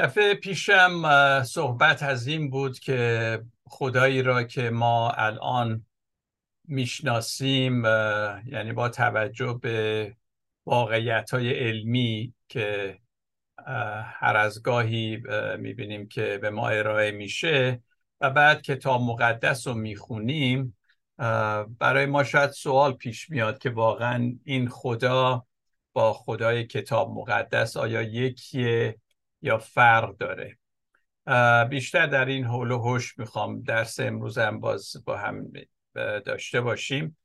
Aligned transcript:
دفعه 0.00 0.34
پیشم 0.34 1.42
صحبت 1.42 2.02
از 2.02 2.26
این 2.26 2.50
بود 2.50 2.78
که 2.78 3.42
خدایی 3.64 4.22
را 4.22 4.42
که 4.42 4.70
ما 4.70 5.10
الان 5.10 5.86
می‌شناسیم 6.64 7.84
یعنی 8.46 8.72
با 8.72 8.88
توجه 8.88 9.58
به 9.62 10.16
واقعیت 10.66 11.30
های 11.30 11.50
علمی 11.50 12.34
که 12.48 12.98
هر 14.04 14.36
از 14.36 14.62
گاهی 14.62 15.22
می‌بینیم 15.58 16.08
که 16.08 16.38
به 16.42 16.50
ما 16.50 16.68
ارائه 16.68 17.10
میشه 17.10 17.82
و 18.20 18.30
بعد 18.30 18.62
کتاب 18.62 19.02
مقدس 19.02 19.66
رو 19.66 19.74
می‌خونیم 19.74 20.78
برای 21.78 22.06
ما 22.06 22.24
شاید 22.24 22.50
سوال 22.50 22.92
پیش 22.92 23.30
میاد 23.30 23.58
که 23.58 23.70
واقعا 23.70 24.32
این 24.44 24.68
خدا 24.68 25.46
با 25.92 26.12
خدای 26.12 26.66
کتاب 26.66 27.10
مقدس 27.10 27.76
آیا 27.76 28.02
یکیه؟ 28.02 28.96
یا 29.42 29.58
فرق 29.58 30.16
داره. 30.16 30.58
بیشتر 31.68 32.06
در 32.06 32.24
این 32.24 32.44
حول 32.44 32.70
و 32.70 32.78
حوش 32.78 33.18
می‌خوام 33.18 33.62
درس 33.62 34.00
امروزم 34.00 34.60
باز 34.60 34.96
با 35.04 35.16
هم 35.16 35.52
داشته 36.24 36.60
باشیم. 36.60 37.16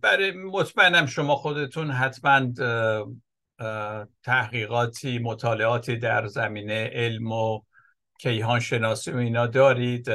برای 0.00 0.32
مطمئنم 0.32 1.06
شما 1.06 1.36
خودتون 1.36 1.90
حتما 1.90 2.52
تحقیقاتی 4.22 5.18
مطالعاتی 5.18 5.96
در 5.96 6.26
زمینه 6.26 6.90
علم 6.92 7.32
و 7.32 7.60
کیهان 8.20 8.60
شناسی 8.60 9.10
و 9.10 9.16
اینا 9.16 9.46
دارید. 9.46 10.06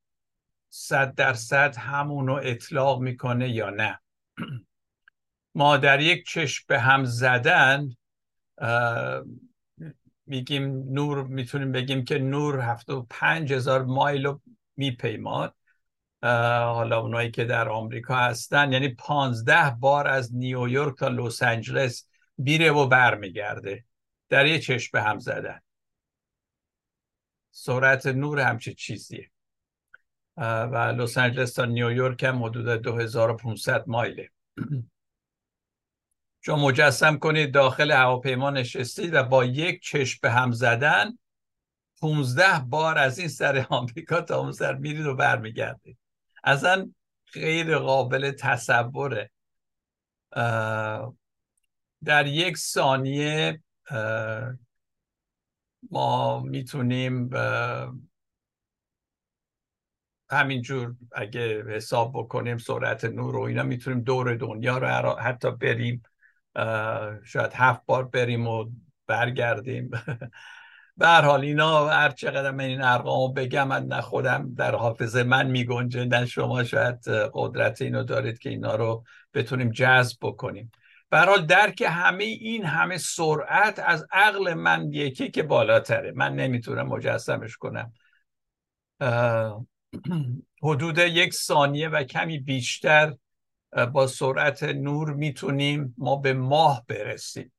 صد 0.68 1.14
درصد 1.14 1.76
همون 1.76 2.26
رو 2.26 2.40
اطلاق 2.42 3.00
می‌کنه 3.00 3.50
یا 3.50 3.70
نه؟ 3.70 4.00
ما 5.54 5.76
در 5.76 6.00
یک 6.00 6.26
چشم 6.26 6.64
به 6.68 6.80
هم 6.80 7.04
زدن 7.04 7.96
میگیم 10.30 10.92
نور 10.92 11.26
می‌تونیم 11.26 11.72
بگیم 11.72 12.04
که 12.04 12.18
نور 12.18 12.60
هفته 12.60 12.92
و 12.92 13.06
پنج 13.10 13.52
هزار 13.52 13.84
مایل 13.84 14.26
رو 14.26 14.40
میپیماد. 14.76 15.54
حالا 16.22 17.00
اونایی 17.00 17.30
که 17.30 17.44
در 17.44 17.68
آمریکا 17.68 18.16
هستن 18.16 18.72
یعنی 18.72 18.88
پانزده 18.88 19.70
بار 19.70 20.08
از 20.08 20.34
نیویورک 20.34 20.98
تا 20.98 21.08
لس 21.08 21.42
آنجلس 21.42 22.08
بیره 22.38 22.70
و 22.70 22.86
برمیگرده. 22.86 23.84
در 24.28 24.46
یه 24.46 24.58
چشم 24.58 24.98
هم 24.98 25.18
زدن. 25.18 25.60
سرعت 27.50 28.06
نور 28.06 28.40
همچه 28.40 28.74
چیزیه. 28.74 29.30
و 30.36 30.94
لس 30.96 31.18
آنجلس 31.18 31.52
تا 31.52 31.64
نیویورک 31.64 32.22
هم 32.24 32.42
حدود 32.42 32.68
2500 32.68 33.84
مایله. 33.86 34.30
شما 36.40 36.66
مجسم 36.66 37.18
کنید 37.18 37.54
داخل 37.54 37.90
هواپیما 37.90 38.50
نشستید 38.50 39.14
و 39.14 39.22
با 39.22 39.44
یک 39.44 39.82
چشم 39.82 40.18
به 40.22 40.30
هم 40.30 40.52
زدن 40.52 41.18
15 42.00 42.58
بار 42.68 42.98
از 42.98 43.18
این 43.18 43.28
سر 43.28 43.66
آمریکا 43.70 44.20
تا 44.20 44.38
اون 44.38 44.52
سر 44.52 44.74
میرید 44.74 45.06
و 45.06 45.16
برمیگردید. 45.16 45.98
اصلا 46.44 46.90
غیر 47.32 47.78
قابل 47.78 48.30
تصوره. 48.30 49.30
در 52.04 52.26
یک 52.26 52.56
ثانیه 52.56 53.62
ما 55.90 56.40
می‌تونیم 56.40 57.30
همینجور 60.30 60.96
اگه 61.12 61.64
حساب 61.68 62.12
بکنیم 62.14 62.58
سرعت 62.58 63.04
نور 63.04 63.36
و 63.36 63.40
اینا 63.40 63.62
می‌تونیم 63.62 64.00
دور 64.00 64.34
دنیا 64.34 64.78
رو 64.78 65.18
حتی 65.18 65.50
بریم 65.50 66.02
شاید 67.24 67.52
هفت 67.54 67.80
بار 67.86 68.04
بریم 68.04 68.48
و 68.48 68.70
برگردیم. 69.06 69.90
به 70.96 71.06
هر 71.06 71.22
حال 71.22 71.40
اینا 71.40 71.88
هر 71.88 72.10
چقدر 72.10 72.50
من 72.50 72.64
این 72.64 72.82
ارقامو 72.82 73.32
بگم 73.32 73.68
من 73.68 73.86
نه 73.86 74.00
خودم 74.00 74.54
در 74.54 74.74
حافظه 74.74 75.22
من 75.22 75.46
میگنجه 75.46 76.04
نه 76.04 76.26
شما 76.26 76.64
شاید 76.64 77.08
قدرت 77.08 77.82
اینو 77.82 78.04
دارید 78.04 78.38
که 78.38 78.50
اینا 78.50 78.74
رو 78.74 79.04
بتونیم 79.34 79.70
جذب 79.70 80.16
بکنیم. 80.22 80.70
به 81.10 81.18
حال 81.18 81.46
درک 81.46 81.84
همه 81.88 82.24
این 82.24 82.64
همه 82.64 82.98
سرعت 82.98 83.78
از 83.78 84.06
عقل 84.12 84.54
من 84.54 84.92
یکی 84.92 85.30
که 85.30 85.42
بالاتره. 85.42 86.12
من 86.16 86.34
نمی‌تونم 86.34 86.86
مجسمش 86.86 87.56
کنم. 87.56 87.92
حدود 90.62 90.98
یک 90.98 91.34
ثانیه 91.34 91.88
و 91.88 92.02
کمی 92.04 92.38
بیشتر 92.38 93.14
با 93.92 94.06
سرعت 94.06 94.62
نور 94.62 95.14
می‌تونیم 95.14 95.94
ما 95.98 96.16
به 96.16 96.32
ماه 96.32 96.84
برسیم. 96.88 97.52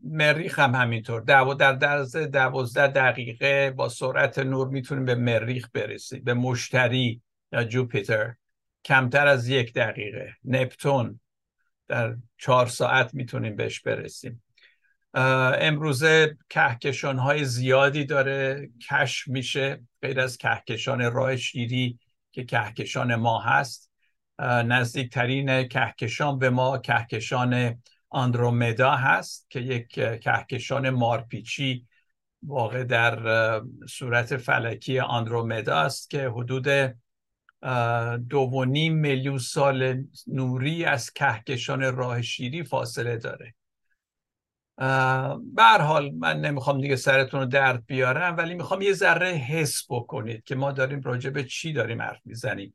مریخ 0.00 0.58
هم 0.58 0.74
همینطور. 0.74 1.20
در 1.20 1.72
درز 1.72 2.16
دوازده 2.16 2.86
دقیقه 2.86 3.70
با 3.70 3.88
سرعت 3.88 4.38
نور 4.38 4.68
می‌تونیم 4.68 5.04
به 5.04 5.14
مریخ 5.14 5.68
برسیم 5.72 6.24
به 6.24 6.34
مشتری 6.34 7.22
یا 7.52 7.64
جوپیتر. 7.64 8.34
کمتر 8.84 9.26
از 9.26 9.48
یک 9.48 9.72
دقیقه. 9.72 10.34
نپتون. 10.44 11.20
در 11.88 12.16
چهار 12.38 12.66
ساعت 12.66 13.14
می‌تونیم 13.14 13.56
بهش 13.56 13.80
برسیم. 13.80 14.42
امروزه 15.14 16.36
کهکشان 16.48 17.18
های 17.18 17.44
زیادی 17.44 18.04
داره. 18.04 18.70
کشف 18.90 19.28
میشه. 19.28 19.82
غیر 20.02 20.20
از 20.20 20.38
کهکشان 20.38 21.12
راه 21.12 21.36
شیری 21.36 21.98
که 22.34 22.44
کهکشان 22.44 23.14
ما 23.14 23.40
هست 23.40 23.90
نزدیکترین 24.40 25.68
کهکشان 25.68 26.38
به 26.38 26.50
ما 26.50 26.78
کهکشان 26.78 27.82
آندرومدا 28.08 28.90
هست 28.90 29.46
که 29.50 29.60
یک 29.60 29.88
کهکشان 30.20 30.90
مارپیچی 30.90 31.86
واقع 32.42 32.84
در 32.84 33.62
صورت 33.88 34.36
فلکی 34.36 34.98
آندرومدا 34.98 35.76
است 35.76 36.10
که 36.10 36.28
حدود 36.28 36.68
دو 38.28 38.38
و 38.38 38.64
نیم 38.64 38.94
میلیون 38.94 39.38
سال 39.38 40.04
نوری 40.26 40.84
از 40.84 41.12
کهکشان 41.12 41.96
راه 41.96 42.22
شیری 42.22 42.64
فاصله 42.64 43.16
داره. 43.16 43.54
بر 45.54 45.80
حال 45.80 46.10
من 46.14 46.40
نمی‌خوام 46.40 46.80
دیگه 46.80 46.96
سرتون 46.96 47.40
رو 47.40 47.46
درد 47.46 47.86
بیارم 47.86 48.36
ولی 48.36 48.54
می‌خوام 48.54 48.82
یه 48.82 48.92
ذره 48.92 49.28
حس 49.28 49.86
بکنید 49.90 50.44
که 50.44 50.54
ما 50.54 50.72
داریم 50.72 51.00
راجع 51.00 51.30
به 51.30 51.44
چی 51.44 51.72
داریم 51.72 52.02
حرف 52.02 52.20
می‌زنیم. 52.24 52.74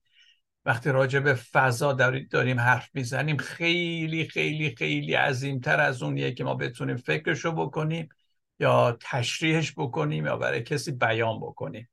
وقتی 0.65 0.89
راجع 0.89 1.19
به 1.19 1.33
فضا 1.33 1.93
داریم 2.31 2.59
حرف 2.59 2.89
می‌زنیم 2.93 3.37
خیلی 3.37 4.25
خیلی 4.25 4.75
خیلی 4.75 5.13
عظیمتر 5.13 5.79
از 5.79 6.03
اونیه 6.03 6.31
که 6.31 6.43
ما 6.43 6.55
بتونیم 6.55 6.95
فکرشو 6.95 7.51
بکنیم 7.51 8.09
یا 8.59 8.97
تشریحش 9.01 9.73
بکنیم 9.77 10.25
یا 10.25 10.37
برای 10.37 10.63
کسی 10.63 10.91
بیان 10.91 11.39
بکنیم. 11.39 11.89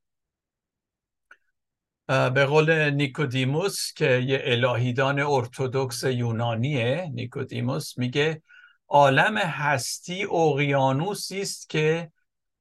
به 2.09 2.47
قول 2.47 2.91
نیکودیموس 2.91 3.93
که 3.93 4.11
یه 4.11 4.43
الهیدان 4.45 5.21
ارتودکس 5.21 6.05
یونانیه 6.05 7.11
نیکودیموس 7.15 7.99
میگه 7.99 8.43
عالم 8.89 9.39
هستی 9.39 10.25
اقیانوسی 10.25 11.41
است 11.41 11.71
که 11.71 12.13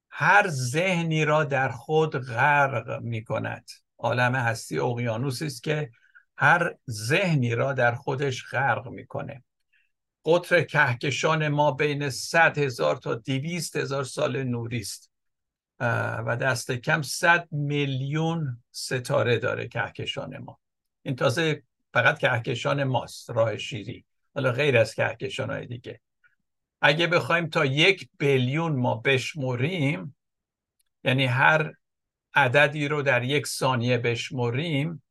هر 0.10 0.48
ذهنی 0.48 1.25
را 1.25 1.44
در 1.44 1.69
خود 1.69 2.18
غرق 2.18 3.01
می 3.01 3.24
کند 3.24 3.69
عالم 3.98 4.36
هستی 4.36 4.80
اقیانوسی 4.80 5.45
است 5.45 5.63
که 5.63 5.92
هر 6.38 6.75
ذهنی 6.89 7.56
را 7.56 7.74
در 7.74 7.95
خودش 7.95 8.44
غرق 8.51 8.88
می‌کنه. 8.88 9.44
قطر 10.25 10.63
کهکشان 10.63 11.48
ما 11.48 11.72
بین 11.72 12.10
100 12.10 12.57
هزار 12.57 12.95
تا 12.95 13.16
200 13.16 13.75
هزار 13.75 14.04
سال 14.04 14.44
نوری 14.44 14.80
است. 14.80 15.12
و 16.25 16.38
دست 16.42 16.72
کم 16.72 17.01
100 17.01 17.48
میلیون 17.51 18.63
ستاره 18.72 19.38
داره 19.39 19.68
کهکشان 19.68 20.38
ما. 20.38 20.60
این 21.01 21.16
تازه 21.16 21.63
فقط 21.94 22.18
کهکشان 22.18 22.83
ماست 22.83 23.30
راه 23.30 23.57
شیری. 23.57 24.06
حالا 24.36 24.51
غیر 24.51 24.77
از 24.77 24.95
کهکشان 24.95 25.50
های 25.50 25.66
دیگه. 25.66 26.01
اگه 26.88 27.08
بخوایم 27.08 27.48
تا 27.50 27.66
یک 27.66 28.10
بیلیون 28.18 28.76
ما 28.76 28.96
بشمریم 28.96 30.16
یعنی 31.04 31.26
هر 31.26 31.74
عددی 32.34 32.88
رو 32.88 33.02
در 33.02 33.24
یک 33.24 33.48
ثانیه 33.48 33.98
بشمریم 33.98 35.04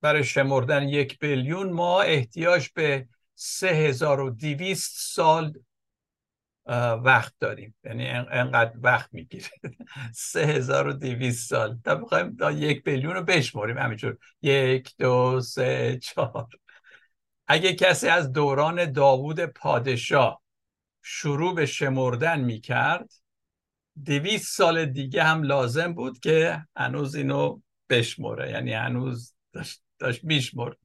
برای 0.00 0.24
شمردن 0.24 0.88
یک 0.88 1.18
بیلیون 1.18 1.72
ما 1.72 2.02
احتیاج 2.02 2.68
به 2.74 3.08
سه 3.34 3.68
هزار 3.68 4.20
و 4.20 4.30
دیویست 4.30 5.14
سال 5.14 5.52
وقت 7.04 7.34
داریم. 7.38 7.74
یعنی 7.84 8.08
انقدر 8.08 8.72
وقت 8.82 9.14
می‌گیره. 9.14 9.48
سه 10.14 10.40
هزار 10.40 10.88
و 10.88 10.92
دیویست 10.92 11.48
سال. 11.48 11.78
تا 11.84 11.94
بخوایم 11.94 12.36
تا 12.36 12.52
یک 12.52 12.84
بیلیون 12.84 13.14
رو 13.14 13.22
بشمریم. 13.22 13.78
همینجور. 13.78 14.18
یک 14.42 14.94
دو 14.98 15.40
سه 15.40 15.98
چهار. 16.02 16.48
اگه 17.52 17.74
کسی 17.74 18.08
از 18.08 18.32
دوران 18.32 18.92
داوود 18.92 19.40
پادشاه 19.40 20.42
شروع 21.02 21.54
به 21.54 21.66
شمردن 21.66 22.40
می‌کرد 22.40 23.12
دویست 24.04 24.56
سال 24.56 24.86
دیگه 24.86 25.24
هم 25.24 25.42
لازم 25.42 25.94
بود 25.94 26.18
که 26.18 26.66
هنوز 26.76 27.14
اینو 27.14 27.60
بشمره. 27.90 28.50
یعنی 28.50 28.72
هنوز 28.72 29.34
داشت, 29.52 29.82
داشت 29.98 30.24
میشمرد. 30.24 30.76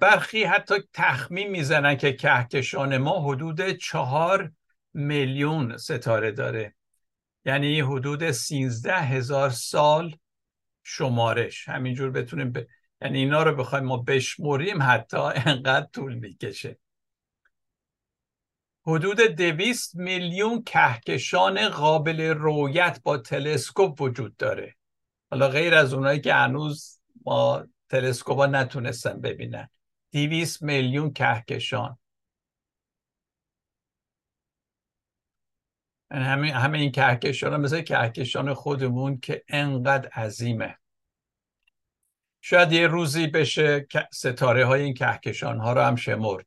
برخی 0.00 0.44
حتی 0.44 0.74
تخمین 0.92 1.50
می‌زنن 1.50 1.96
که 1.96 2.12
کهکشان 2.12 2.96
ما 2.96 3.20
حدود 3.20 3.70
چهار 3.70 4.52
میلیون 4.94 5.76
ستاره 5.76 6.32
داره. 6.32 6.74
یعنی 7.44 7.80
حدود 7.80 8.30
سینزده 8.30 8.96
هزار 8.96 9.50
سال 9.50 10.16
شمارش. 10.82 11.68
همینجور 11.68 12.10
بتونیم 12.10 12.52
ب... 12.52 12.58
یعنی 13.02 13.18
اینا 13.18 13.42
رو 13.42 13.54
بخوایم 13.54 13.84
ما 13.84 13.96
بشمریم 13.96 14.82
حتی 14.82 15.16
انقدر 15.16 15.86
طول 15.86 16.14
می‌کشه. 16.14 16.78
حدود 18.86 19.20
دویست 19.20 19.96
میلیون 19.96 20.62
کهکشان 20.62 21.68
قابل 21.68 22.20
رویت 22.20 23.00
با 23.02 23.18
تلسکوپ 23.18 24.00
وجود 24.00 24.36
داره. 24.36 24.76
حالا 25.30 25.48
غیر 25.48 25.74
از 25.74 25.94
اونایی 25.94 26.20
که 26.20 26.34
هنوز 26.34 27.00
ما 27.26 27.66
تلسکوپا 27.88 28.46
نتونستن 28.46 29.20
ببینن. 29.20 29.68
دیویس 30.10 30.62
میلیون 30.62 31.12
کهکشان. 31.12 31.98
یعنی 36.10 36.24
همه, 36.24 36.52
همه 36.52 36.78
این 36.78 36.92
کهکشان 36.92 37.60
مثل 37.60 37.82
کهکشان 37.82 38.54
خودمون 38.54 39.20
که 39.20 39.44
انقدر 39.48 40.08
عظیمه. 40.08 40.78
شاید 42.44 42.72
یه 42.72 42.86
روزی 42.86 43.26
بشه 43.26 43.86
ستاره 44.12 44.66
های 44.66 44.82
این 44.82 44.94
کهکشان 44.94 45.58
ها 45.58 45.72
رو 45.72 45.80
هم 45.80 45.96
شمرد. 45.96 46.46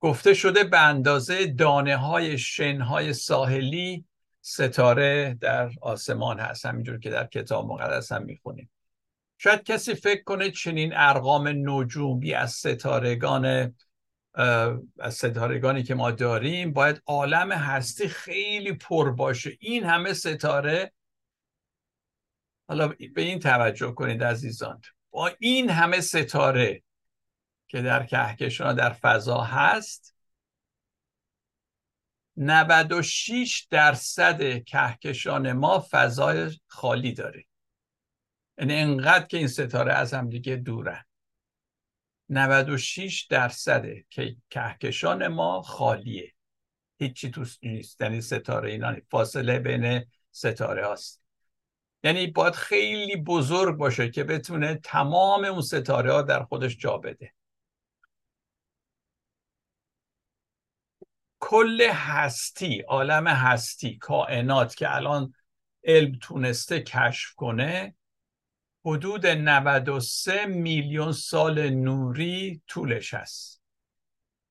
گفته 0.00 0.34
شده 0.34 0.64
به 0.64 0.80
اندازه 0.80 1.46
دانه 1.46 1.96
های 1.96 2.38
شن 2.38 2.80
های 2.80 3.12
ساحلی 3.12 4.04
ستاره 4.40 5.38
در 5.40 5.70
آسمان 5.82 6.40
هست. 6.40 6.66
همینجور 6.66 6.98
که 6.98 7.10
در 7.10 7.26
کتاب 7.26 7.66
مقدس 7.66 8.12
هم 8.12 8.22
می‌خونیم. 8.22 8.70
شاید 9.38 9.62
کسی 9.62 9.94
فکر 9.94 10.22
کنه 10.22 10.50
چنین 10.50 10.92
ارقام 10.94 11.48
نجومی 11.48 12.34
از 12.34 12.52
ستارگان 12.52 13.74
از 14.98 15.14
ستارگانی 15.14 15.82
که 15.82 15.94
ما 15.94 16.10
داریم 16.10 16.72
باید 16.72 17.02
عالم 17.06 17.52
هستی 17.52 18.08
خیلی 18.08 18.72
پر 18.72 19.10
باشه. 19.10 19.56
این 19.60 19.84
همه 19.84 20.12
ستاره 20.12 20.92
حالا 22.68 22.88
به 22.88 23.22
این 23.22 23.38
توجه 23.38 23.92
کنید 23.92 24.24
عزیزان. 24.24 24.80
با 25.14 25.30
این 25.38 25.70
همه 25.70 26.00
ستاره 26.00 26.82
که 27.68 27.82
در 27.82 28.06
کهکشان 28.06 28.74
در 28.74 28.92
فضا 28.92 29.40
هست 29.40 30.16
96 32.36 33.66
درصد 33.70 34.64
کهکشان 34.64 35.52
ما 35.52 35.86
فضای 35.90 36.50
خالی 36.66 37.12
داره. 37.12 37.44
یعنی 38.58 38.74
انقدر 38.74 39.26
که 39.26 39.36
این 39.36 39.48
ستاره 39.48 39.92
از 39.92 40.14
هم 40.14 40.28
دیگه 40.28 40.56
دورن. 40.56 41.04
96 42.28 43.26
درصد 43.30 43.86
که 44.10 44.36
کهکشان 44.50 45.28
ما 45.28 45.62
خالیه. 45.62 46.32
هیچی 46.98 47.30
توست 47.30 47.64
نیست. 47.64 48.00
یعنی 48.00 48.20
ستاره 48.20 48.70
اینا 48.70 48.96
فاصله 49.10 49.58
بین 49.58 50.04
ستاره 50.30 50.86
هاست. 50.86 51.23
یعنی 52.04 52.26
باید 52.26 52.54
خیلی 52.54 53.16
بزرگ 53.16 53.76
باشه 53.76 54.10
که 54.10 54.24
بتونه 54.24 54.74
تمام 54.74 55.44
اون 55.44 55.62
ستاره 55.62 56.12
ها 56.12 56.22
در 56.22 56.44
خودش 56.44 56.76
جا 56.78 56.98
بده. 56.98 57.34
کل 61.40 61.80
هستی 61.92 62.80
عالم 62.80 63.26
هستی 63.26 63.98
کائنات 63.98 64.74
که 64.76 64.94
الان 64.94 65.34
علم 65.84 66.18
تونسته 66.18 66.80
کشف 66.80 67.34
کنه 67.34 67.94
حدود 68.84 69.26
93 69.26 70.46
میلیون 70.46 71.12
سال 71.12 71.70
نوری 71.70 72.62
طولش 72.66 73.14
هست. 73.14 73.62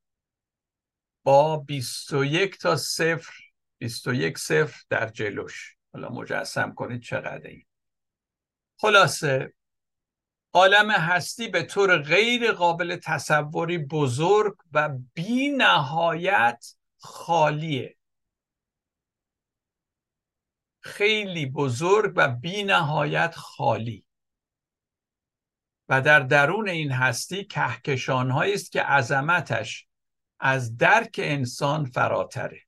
با 1.25 1.57
21 1.57 2.59
تا 2.59 2.77
صفر 2.77 3.35
21 3.79 4.39
صفر 4.39 4.83
در 4.91 5.09
جلوش. 5.09 5.77
حالا 5.93 6.09
مجسم 6.09 6.75
کنید 6.75 7.03
چقدر 7.03 7.47
این. 7.47 7.65
خلاصه 8.77 9.55
عالم 10.53 10.91
هستی 10.91 11.49
به 11.49 11.63
طور 11.63 12.03
غیر 12.03 12.53
قابل 12.53 12.97
تصوری 12.97 13.79
بزرگ 13.79 14.57
و 14.73 14.89
بی 15.15 15.49
نهایت 15.49 16.67
خالیه. 16.99 17.97
خیلی 20.81 21.47
بزرگ 21.47 22.13
و 22.17 22.29
بی 22.29 22.63
نهایت 22.63 23.35
خالی. 23.35 24.06
و 25.89 26.01
در 26.01 26.21
درون 26.21 26.69
این 26.69 26.93
هستی 26.93 27.45
کهکشان 27.45 28.31
است 28.31 28.73
که 28.73 28.83
عظمتش 28.83 29.87
از 30.41 30.77
درک 30.77 31.21
انسان 31.23 31.85
فراتره. 31.85 32.63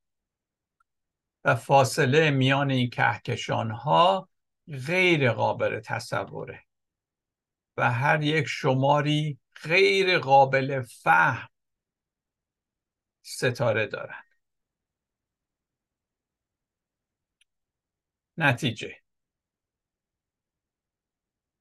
و 1.44 1.54
فاصله 1.54 2.30
میان 2.30 2.70
این 2.70 2.90
کهکشان 2.90 3.70
ها 3.70 4.28
غیر 4.86 5.32
قابل 5.32 5.80
تصوره. 5.80 6.64
و 7.76 7.92
هر 7.92 8.22
یک 8.22 8.46
شماری 8.46 9.38
غیر 9.62 10.18
قابل 10.18 10.82
فهم 10.82 11.48
ستاره 13.22 13.86
دارند 13.86 14.24
نتیجه. 18.36 19.07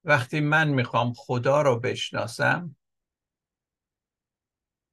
وقتی 0.07 0.39
من 0.39 0.67
می‌خوام 0.67 1.13
خدا 1.13 1.61
رو 1.61 1.79
بشناسم 1.79 2.75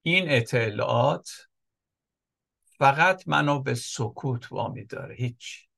این 0.02 0.24
اطلاعات 0.28 1.30
فقط 2.78 3.28
منو 3.28 3.62
به 3.62 3.74
سکوت 3.74 4.52
وامی 4.52 4.84
داره 4.84 5.14
هیچ. 5.14 5.68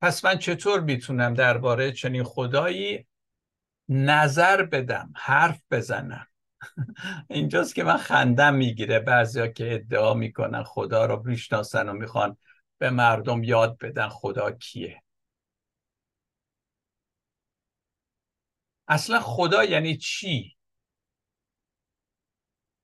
پس 0.00 0.24
من 0.24 0.38
چطور 0.38 0.80
می‌تونم 0.80 1.34
درباره 1.34 1.92
چنین 1.92 2.24
خدایی 2.24 3.06
نظر 3.88 4.62
بدم 4.62 5.12
حرف 5.16 5.62
بزنم؟ 5.70 6.26
اینجاست 7.30 7.74
که 7.74 7.84
من 7.84 7.96
خندم 7.96 8.54
می‌گیره 8.54 8.98
بعضیا 8.98 9.46
که 9.46 9.74
ادعا 9.74 10.14
می‌کنن 10.14 10.62
خدا 10.62 11.06
رو 11.06 11.22
می‌شناسن 11.24 11.88
و 11.88 11.92
می‌خوان 11.92 12.36
به 12.78 12.90
مردم 12.90 13.42
یاد 13.42 13.78
بدن 13.78 14.08
خدا 14.08 14.50
کیه. 14.50 15.02
اصلا 18.88 19.20
خدا 19.20 19.64
یعنی 19.64 19.96
چی؟ 19.96 20.56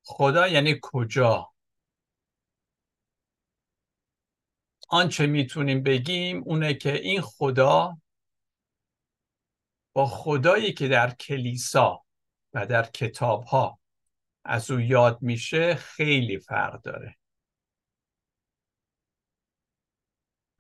خدا 0.05 0.49
یعنی 0.49 0.79
کجا؟ 0.83 1.53
آنچه 4.89 5.27
می‌تونیم 5.27 5.83
بگیم 5.83 6.43
اونه 6.45 6.75
که 6.75 6.93
این 6.95 7.21
خدا 7.21 7.97
با 9.93 10.07
خدایی 10.07 10.73
که 10.73 10.89
در 10.89 11.11
کلیسا 11.11 12.05
و 12.53 12.67
در 12.67 12.83
کتاب 12.83 13.45
ها 13.45 13.81
از 14.45 14.71
او 14.71 14.81
یاد 14.81 15.23
میشه 15.23 15.75
خیلی 15.75 16.39
فرق 16.39 16.83
داره. 16.83 17.19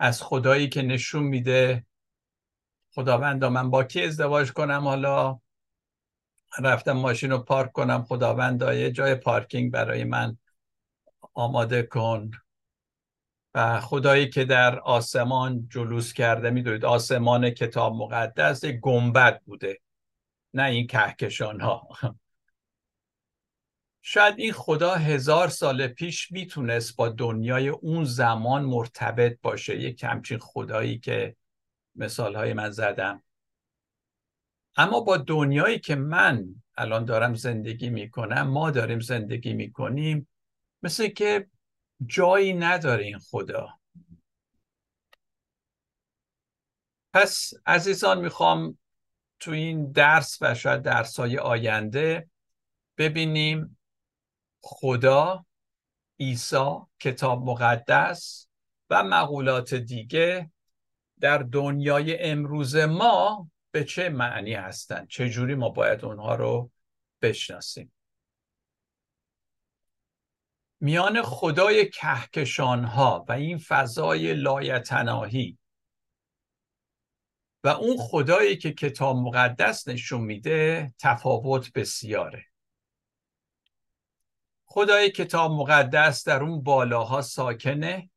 از 0.03 0.23
خدایی 0.23 0.69
که 0.69 0.83
نشون 0.83 1.23
میده. 1.23 1.87
خداوندا 2.95 3.51
من 3.51 3.71
با 3.71 3.85
کی 3.85 4.03
ازدواج 4.03 4.53
کنم 4.53 4.83
حالا؟ 4.85 5.41
رفتم 6.59 6.93
ماشین 6.93 7.31
رو 7.31 7.39
پارک 7.39 7.73
کنم. 7.73 8.05
خداوندا 8.05 8.75
یه 8.75 8.91
جای 8.91 9.15
پارکینگ 9.15 9.73
برای 9.73 10.05
من 10.05 10.39
آماده 11.35 11.83
کن. 11.83 12.31
و 13.55 13.81
خدایی 13.81 14.29
که 14.29 14.45
در 14.45 14.79
آسمان 14.79 15.69
جلوس 15.69 16.13
کرده 16.13 16.51
می‌دونید 16.51 16.85
آسمان 16.85 17.51
کتاب 17.51 17.95
مقدس 17.95 18.65
گنبد 18.65 19.41
بوده. 19.41 19.81
نه 20.55 20.65
این 20.65 20.87
کهکشان 20.87 21.61
ها 21.61 21.89
شاید 24.05 24.35
این 24.39 24.53
خدا 24.53 24.95
هزار 24.95 25.49
سال 25.49 25.87
پیش 25.87 26.33
می‌تونست 26.33 26.97
با 26.97 27.09
دنیای 27.09 27.69
اون 27.69 28.05
زمان 28.05 28.65
مرتبط 28.65 29.39
باشه 29.43 29.79
یک 29.81 30.05
همچین 30.05 30.39
خدایی 30.39 30.99
که 30.99 31.37
مثال 31.95 32.37
های 32.37 32.53
من 32.53 32.71
زدم. 32.71 33.23
اما 34.77 35.01
با 35.01 35.17
دنیایی 35.17 35.79
که 35.79 35.95
من 35.95 36.47
الان 36.77 37.05
دارم 37.05 37.35
زندگی 37.35 37.91
می‌کنم 37.91 38.43
ما 38.43 38.71
داریم 38.71 39.01
زندگی 39.01 39.53
می‌کنیم 39.53 40.29
مثل 40.83 41.09
که 41.09 41.49
جایی 42.07 42.53
نداره 42.53 43.05
این 43.05 43.19
خدا. 43.19 43.69
پس 47.13 47.53
عزیزان 47.67 48.21
می‌خوام 48.21 48.79
تو 49.41 49.51
این 49.51 49.93
درس 49.93 50.39
و 50.41 50.55
شاید 50.55 50.83
درس 50.83 51.21
های 51.21 51.39
آینده 51.39 52.31
ببینیم 52.99 53.79
خدا 54.63 55.47
عیسی 56.21 56.77
کتاب 57.01 57.45
مقدس 57.45 58.49
و 58.91 59.05
مقولات 59.05 59.75
دیگه 59.75 60.51
در 61.21 61.39
دنیای 61.39 62.23
امروز 62.23 62.77
ما 62.77 63.51
به 63.71 63.85
چه 63.85 64.09
معنی 64.09 64.55
هستند؟ 64.55 65.09
چجوری 65.09 65.55
ما 65.55 65.69
باید 65.69 66.05
اونها 66.05 66.35
رو 66.35 66.71
بشناسیم؟ 67.23 67.93
میان 70.81 71.23
خدای 71.23 71.91
کهکشان 71.91 72.85
ها 72.85 73.25
و 73.29 73.33
این 73.33 73.59
فضای 73.59 74.35
لایتناهی 74.35 75.59
و 77.65 77.69
اون 77.69 77.97
خدایی 77.97 78.57
که 78.57 78.73
کتاب 78.73 79.17
مقدس 79.17 79.89
نشون 79.89 80.21
میده 80.21 80.93
تفاوت 80.99 81.73
بسیاره. 81.73 82.52
خدای 84.75 85.11
کتاب 85.11 85.53
مقدس 85.53 86.25
در 86.25 86.43
اون 86.43 86.63
بالاها 86.63 87.23
ساکنه 87.23 88.11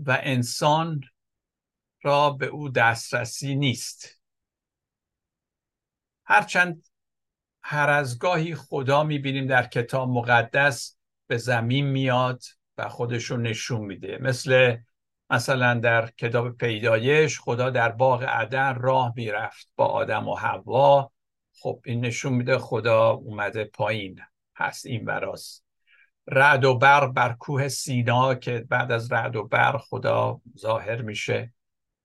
و 0.00 0.18
انسان 0.22 1.00
را 2.02 2.30
به 2.30 2.46
او 2.46 2.68
دسترسی 2.68 3.54
نیست. 3.54 4.20
هرچند 6.24 6.86
هر 7.62 7.90
از 7.90 8.18
گاهی 8.18 8.54
خدا 8.54 9.04
می‌بینیم 9.04 9.46
در 9.46 9.66
کتاب 9.66 10.08
مقدس 10.08 10.98
به 11.26 11.36
زمین 11.36 11.86
میاد 11.86 12.42
و 12.78 12.88
خودش 12.88 13.24
رو 13.24 13.36
نشون 13.36 13.80
میده. 13.80 14.18
مثل 14.20 14.76
مثلا 15.30 15.74
در 15.74 16.10
کتاب 16.10 16.56
پیدایش 16.56 17.40
خدا 17.40 17.70
در 17.70 17.88
باغ 17.88 18.22
عدن 18.22 18.74
راه 18.74 19.12
می‌رفت 19.16 19.72
با 19.76 19.86
آدم 19.86 20.28
و 20.28 20.34
حوا. 20.34 21.12
خب 21.54 21.80
این 21.84 22.00
نشون 22.00 22.32
میده 22.32 22.58
خدا 22.58 23.10
اومده 23.10 23.64
پایین 23.64 24.20
هست 24.56 24.86
این 24.86 25.04
براست 25.04 25.69
رعد 26.30 26.64
و 26.64 26.78
بر 26.78 27.06
بر 27.06 27.32
کوه 27.32 27.68
سینا 27.68 28.34
که 28.34 28.66
بعد 28.68 28.92
از 28.92 29.12
رعد 29.12 29.36
و 29.36 29.44
بر 29.44 29.78
خدا 29.78 30.40
ظاهر 30.58 31.02
میشه. 31.02 31.54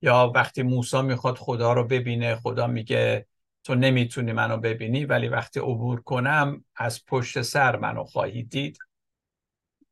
یا 0.01 0.31
وقتی 0.35 0.63
موسی 0.63 1.01
می‌خواد 1.01 1.37
خدا 1.37 1.73
رو 1.73 1.83
ببینه 1.83 2.35
خدا 2.35 2.67
میگه 2.67 3.27
تو 3.63 3.75
نمی‌تونی 3.75 4.31
منو 4.31 4.57
ببینی 4.57 5.05
ولی 5.05 5.27
وقتی 5.27 5.59
عبور 5.59 6.01
کنم 6.01 6.65
از 6.75 7.05
پشت 7.05 7.41
سر 7.41 7.75
منو 7.75 8.03
خواهی 8.03 8.43
دید. 8.43 8.77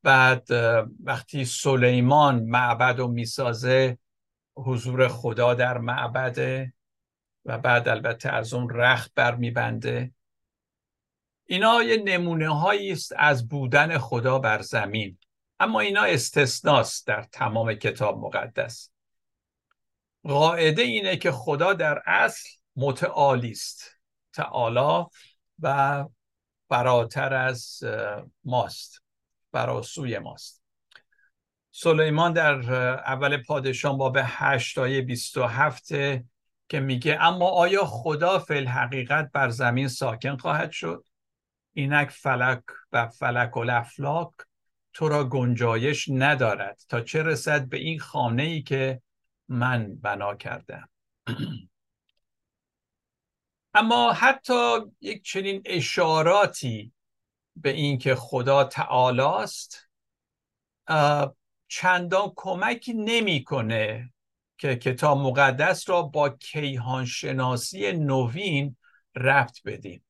بعد 0.04 0.48
وقتی 1.04 1.46
سلیمان 1.46 2.44
معبد 2.44 3.00
رو 3.00 3.08
می‌سازه 3.08 3.98
حضور 4.56 5.08
خدا 5.08 5.54
در 5.54 5.78
معبده 5.78 6.74
و 7.46 7.58
بعد 7.58 7.88
البته 7.88 8.30
از 8.30 8.54
اون 8.54 8.70
رخت 8.70 9.12
بر 9.16 9.36
میبنده 9.36 10.12
اینا 11.46 11.84
یه 11.84 11.98
نمونه 11.98 12.60
هایی 12.60 12.92
است 12.92 13.14
از 13.18 13.48
بودن 13.48 13.98
خدا 13.98 14.40
بر 14.40 14.62
زمین 14.62 15.18
اما 15.60 15.80
اینا 15.80 16.04
استثناست 16.04 17.08
در 17.08 17.24
تمام 17.32 17.74
کتاب 17.74 18.18
مقدس. 18.18 18.90
قاعده 20.24 20.82
اینه 20.82 21.16
که 21.16 21.32
خدا 21.32 21.74
در 21.74 22.02
اصل 22.06 22.50
متعالی 22.76 23.52
است 23.52 24.00
تعالی 24.34 25.06
و 25.60 26.06
فراتر 26.70 27.34
از 27.34 27.84
ماست 28.44 29.04
براسوی 29.52 30.20
ماست. 30.20 30.64
سلیمان 31.72 32.34
در 32.34 32.74
اول 32.74 33.44
پادشان 33.44 33.98
باب 33.98 34.18
8 34.22 34.78
آیه 34.78 35.02
27 35.02 35.88
که 36.70 36.80
میگه 36.80 37.18
اما 37.22 37.50
آیا 37.50 37.86
خدا 37.86 38.40
فی 38.40 38.58
الحقیقت 38.58 39.30
بر 39.34 39.50
زمین 39.50 39.88
ساکن 39.88 40.38
خواهد 40.38 40.72
شد؟ 40.72 41.06
اینک 41.74 42.10
فلک 42.10 42.64
و 42.92 43.08
فلک 43.08 43.58
الافلاک 43.58 44.32
تو 44.94 45.10
را 45.10 45.24
گنجایش 45.24 46.10
ندارد. 46.12 46.82
تا 46.90 47.02
چه 47.02 47.24
رسد 47.24 47.70
به 47.70 47.78
این 47.78 48.00
خانه 48.00 48.44
ای 48.44 48.62
که 48.62 49.02
من 49.48 49.96
بنا 49.96 50.36
کردم. 50.36 50.90
اما 53.74 54.14
حتی 54.14 54.80
یک 55.02 55.24
چنین 55.24 55.62
اشاراتی 55.66 56.94
به 57.56 57.70
اینکه 57.70 58.16
خدا 58.16 58.64
تعالی 58.64 59.22
است 59.22 59.90
چندان 61.68 62.32
کمکی 62.36 62.94
نمی‌کنه 62.94 64.14
که 64.58 64.76
کتاب 64.76 65.18
مقدس 65.18 65.90
را 65.90 66.02
با 66.02 66.30
کیهان 66.30 67.06
شناسی 67.06 67.92
نوین 67.92 68.78
ربط 69.16 69.58
بدیم. 69.66 70.06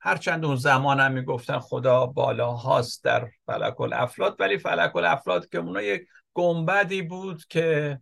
هرچند 0.00 0.44
اون 0.44 0.56
زمان 0.56 1.00
هم 1.00 1.12
می‌گفتن 1.12 1.58
خدا 1.58 2.06
بالا 2.06 2.50
هاست 2.50 3.04
در 3.04 3.28
فلک 3.46 3.80
الافلات 3.80 4.36
ولی 4.38 4.58
فلک 4.58 4.96
الافلات 4.96 5.50
که 5.50 5.58
اونا 5.58 5.82
یک 5.82 6.06
گنبدی 6.34 7.02
بود 7.02 7.46
که 7.46 8.00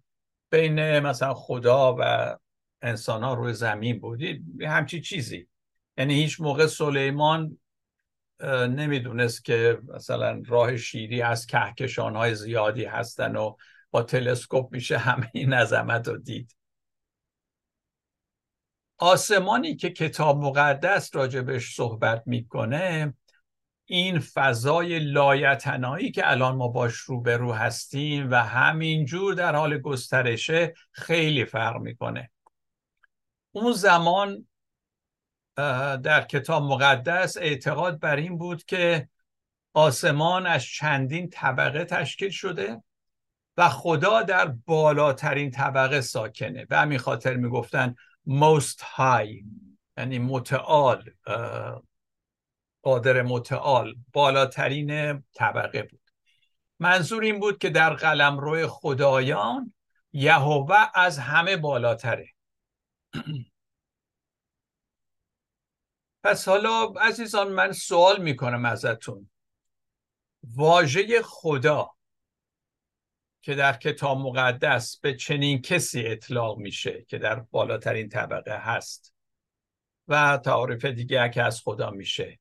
بین 0.50 1.00
مثلا 1.00 1.34
خدا 1.34 1.96
و 1.98 2.36
انسان 2.82 3.22
ها 3.22 3.34
روی 3.34 3.52
زمین 3.52 4.00
بود. 4.00 4.22
همچی 4.60 5.00
چیزی. 5.00 5.48
یعنی 5.98 6.14
هیچ 6.14 6.40
موقع 6.40 6.66
سلیمان 6.66 7.58
نمی‌دونست 8.50 9.44
که 9.44 9.78
مثلا 9.94 10.42
راه 10.46 10.76
شیری 10.76 11.22
از 11.22 11.46
کهکشان 11.46 12.16
های 12.16 12.34
زیادی 12.34 12.84
هستن 12.84 13.36
و 13.36 13.54
با 13.90 14.02
تلسکوپ 14.02 14.72
میشه 14.72 14.98
همه 14.98 15.30
این 15.34 15.52
عظمت 15.52 16.08
رو 16.08 16.18
دید. 16.18 16.56
آسمانی 19.04 19.76
که 19.76 19.90
کتاب 19.90 20.38
مقدس 20.38 21.16
راجبش 21.16 21.74
صحبت 21.74 22.22
می‌کنه 22.26 23.14
این 23.84 24.18
فضای 24.18 24.98
لایتنایی 24.98 26.10
که 26.10 26.30
الان 26.30 26.56
ما 26.56 26.68
باش 26.68 26.94
روبرو 26.94 27.52
هستیم 27.52 28.30
و 28.30 28.34
همینجور 28.34 29.34
در 29.34 29.56
حال 29.56 29.78
گسترشه 29.78 30.74
خیلی 30.90 31.44
فرق 31.44 31.80
می‌کنه. 31.80 32.30
اون 33.52 33.72
زمان 33.72 34.48
در 36.02 36.26
کتاب 36.30 36.62
مقدس 36.62 37.36
اعتقاد 37.36 37.98
بر 37.98 38.16
این 38.16 38.38
بود 38.38 38.64
که 38.64 39.08
آسمان 39.74 40.46
از 40.46 40.64
چندین 40.64 41.30
طبقه 41.30 41.84
تشکیل 41.84 42.30
شده 42.30 42.82
و 43.56 43.68
خدا 43.68 44.22
در 44.22 44.46
بالاترین 44.66 45.50
طبقه 45.50 46.00
ساکنه. 46.00 46.64
به 46.64 46.76
همین 46.78 46.98
خاطر 46.98 47.36
می‌گفتن 47.36 47.94
most 48.28 48.80
high 48.80 49.44
یعنی 49.96 50.18
متعال 50.18 51.10
قادر 52.82 53.22
متعال 53.22 53.94
بالاترین 54.12 55.22
طبقه 55.34 55.82
بود. 55.82 56.00
منظور 56.78 57.22
این 57.22 57.40
بود 57.40 57.58
که 57.58 57.70
در 57.70 57.94
قلمرو 57.94 58.68
خدایان 58.68 59.74
یهوه 60.12 60.90
از 60.94 61.18
همه 61.18 61.56
بالاتره. 61.56 62.28
پس 66.24 66.48
حالا 66.48 66.84
عزیزان 67.00 67.52
من 67.52 67.72
سوال 67.72 68.22
می‌کنم 68.22 68.64
ازتون. 68.64 69.30
واژه 70.54 71.22
خدا 71.22 71.93
که 73.44 73.54
در 73.54 73.72
کتاب 73.72 74.18
مقدس 74.18 75.00
به 75.00 75.14
چنین 75.14 75.62
کسی 75.62 76.06
اطلاق 76.06 76.58
میشه 76.58 77.04
که 77.08 77.18
در 77.18 77.40
بالاترین 77.40 78.08
طبقه 78.08 78.56
هست 78.56 79.14
و 80.08 80.38
تعارف 80.44 80.84
دیگه 80.84 81.30
که 81.30 81.42
از 81.42 81.60
خدا 81.60 81.90
میشه. 81.90 82.40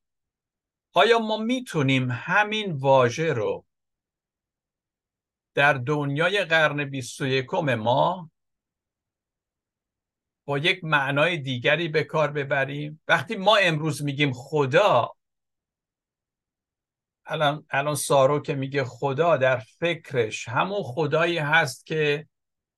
آیا 0.92 1.18
ما 1.18 1.36
می‌تونیم 1.36 2.08
همین 2.10 2.72
واژه 2.72 3.32
رو 3.32 3.66
در 5.54 5.72
دنیای 5.72 6.44
قرن 6.44 6.84
21 6.84 7.54
ما 7.54 8.30
با 10.44 10.58
یک 10.58 10.84
معنای 10.84 11.36
دیگری 11.36 11.88
به 11.88 12.04
کار 12.04 12.30
ببریم؟ 12.30 13.02
وقتی 13.08 13.36
ما 13.36 13.56
امروز 13.56 14.02
میگیم 14.02 14.32
خدا 14.32 15.16
الان 17.26 17.66
الان 17.70 17.94
سارو 17.94 18.40
که 18.40 18.54
میگه 18.54 18.84
خدا 18.84 19.36
در 19.36 19.58
فکرش 19.58 20.48
همون 20.48 20.82
خدایی 20.82 21.38
هست 21.38 21.86
که 21.86 22.28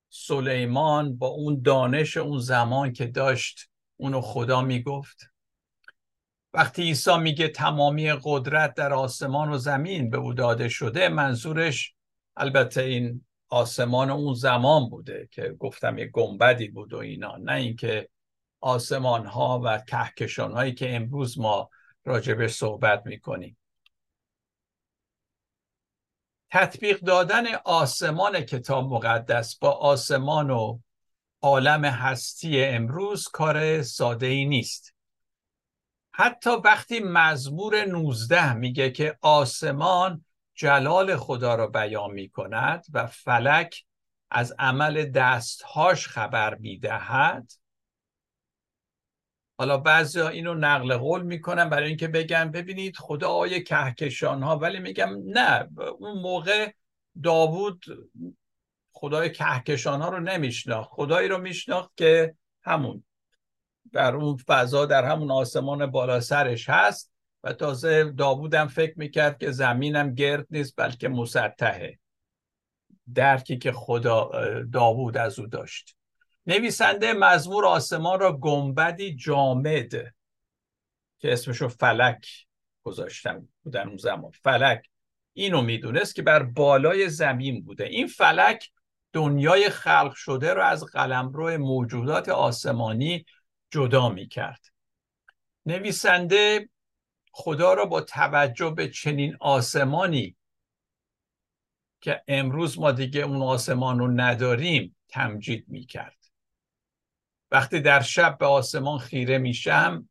سلیمان 0.08 1.16
با 1.18 1.26
اون 1.26 1.62
دانش 1.62 2.16
اون 2.16 2.38
زمان 2.38 2.92
که 2.92 3.06
داشت 3.06 3.70
اونو 3.96 4.20
خدا 4.20 4.60
می‌گفت. 4.60 5.30
وقتی 6.54 6.82
عیسی 6.82 7.16
میگه 7.16 7.48
تمامی 7.48 8.12
قدرت 8.24 8.74
در 8.74 8.92
آسمان 8.92 9.50
و 9.50 9.58
زمین 9.58 10.10
به 10.10 10.18
او 10.18 10.34
داده 10.34 10.68
شده 10.68 11.08
منظورش 11.08 11.94
البته 12.36 12.82
این 12.82 13.24
آسمان 13.48 14.10
اون 14.10 14.34
زمان 14.34 14.88
بوده 14.88 15.28
که 15.30 15.56
گفتم 15.58 15.98
یه 15.98 16.06
گنبدی 16.06 16.68
بود 16.68 16.92
و 16.92 16.96
اینا 16.96 17.36
نه 17.36 17.52
اینکه 17.52 18.08
آسمان 18.60 19.26
ها 19.26 19.60
و 19.64 19.78
کهکشان 19.78 20.52
هایی 20.52 20.74
که 20.74 20.96
امروز 20.96 21.38
ما 21.38 21.70
راجبش 22.04 22.50
صحبت 22.50 23.02
می‌کنیم. 23.06 23.56
تطبیق 26.56 27.00
دادن 27.00 27.44
آسمان 27.64 28.40
کتاب 28.40 28.92
مقدس 28.92 29.58
با 29.58 29.70
آسمان 29.70 30.50
و 30.50 30.78
عالم 31.42 31.84
هستی 31.84 32.64
امروز 32.64 33.28
کار 33.28 33.82
ساده 33.82 34.26
ای 34.26 34.44
نیست. 34.44 34.94
حتی 36.12 36.50
وقتی 36.50 37.00
مزمور 37.00 37.84
19 37.84 38.52
میگه 38.52 38.90
که 38.90 39.18
آسمان 39.20 40.24
جلال 40.54 41.16
خدا 41.16 41.54
را 41.54 41.66
بیان 41.66 42.10
می 42.10 42.28
کند 42.28 42.86
و 42.92 43.06
فلک 43.06 43.84
از 44.30 44.54
عمل 44.58 45.04
دستهاش 45.04 46.08
خبر 46.08 46.54
می‌دهد 46.54 47.52
حالا 49.58 49.78
بعضی 49.78 50.20
اینو 50.20 50.54
نقل 50.54 50.96
قول 50.96 51.22
می‌کنن 51.22 51.68
برای 51.68 51.88
اینکه 51.88 52.08
بگن 52.08 52.50
ببینید 52.50 52.96
خدای 52.96 53.62
کهکشان 53.62 54.42
ها 54.42 54.58
ولی 54.58 54.78
میگم 54.78 55.10
نه 55.26 55.68
اون 55.98 56.20
موقع 56.20 56.72
داوود 57.22 57.84
خدای 58.92 59.32
کهکشان 59.32 60.02
ها 60.02 60.08
رو 60.08 60.20
نمیشناخت. 60.20 60.90
خدایی 60.92 61.28
رو 61.28 61.38
میشناخت 61.38 61.96
که 61.96 62.34
همون 62.62 63.04
در 63.92 64.14
اون 64.14 64.36
فضا 64.36 64.86
در 64.86 65.04
همون 65.04 65.30
آسمان 65.30 65.86
بالا 65.86 66.20
سرش 66.20 66.68
هست 66.68 67.12
و 67.44 67.52
تازه 67.52 68.04
داوودم 68.04 68.66
فکر 68.66 68.98
می‌کرد 68.98 69.38
که 69.38 69.50
زمینم 69.50 70.14
گرد 70.14 70.46
نیست 70.50 70.74
بلکه 70.76 71.08
مسطحه. 71.08 71.98
درکی 73.14 73.58
که 73.58 73.72
خدا 73.72 74.30
داوود 74.72 75.16
از 75.16 75.38
او 75.38 75.46
داشت. 75.46 75.96
نویسنده 76.46 77.12
مزمور 77.12 77.66
آسمان 77.66 78.20
را 78.20 78.32
گنبدی 78.32 79.14
جامد 79.14 79.90
که 81.18 81.32
اسمشو 81.32 81.68
فلک 81.68 82.26
گذاشتم 82.82 83.48
بودن 83.62 83.88
اون 83.88 83.96
زمان. 83.96 84.30
فلک. 84.30 84.86
اینو 85.32 85.62
می‌دونست 85.62 86.14
که 86.14 86.22
بر 86.22 86.42
بالای 86.42 87.08
زمین 87.08 87.64
بوده. 87.64 87.84
این 87.84 88.06
فلک 88.06 88.70
دنیای 89.12 89.70
خلق 89.70 90.14
شده 90.14 90.54
رو 90.54 90.62
از 90.62 90.84
قلمرو 90.84 91.58
موجودات 91.58 92.28
آسمانی 92.28 93.24
جدا 93.70 94.08
می‌کرد. 94.08 94.64
نویسنده 95.66 96.68
خدا 97.30 97.74
را 97.74 97.84
با 97.84 98.00
توجه 98.00 98.70
به 98.70 98.88
چنین 98.88 99.36
آسمانی 99.40 100.36
که 102.00 102.22
امروز 102.28 102.78
ما 102.78 102.92
دیگه 102.92 103.20
اون 103.20 103.42
آسمان 103.42 103.98
رو 103.98 104.08
نداریم 104.08 104.96
تمجید 105.08 105.64
می‌کرد. 105.68 106.15
وقتی 107.56 107.80
در 107.80 108.00
شب 108.00 108.38
به 108.38 108.46
آسمان 108.46 108.98
خیره 108.98 109.38
میشم 109.38 110.08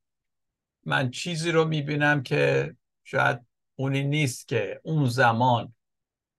من 0.86 1.12
چیزی 1.12 1.52
رو 1.52 1.66
می‌بینم 1.66 2.24
که 2.24 2.76
شاید 3.04 3.40
اونی 3.76 4.04
نیست 4.04 4.48
که 4.48 4.82
اون 4.84 5.06
زمان 5.06 5.74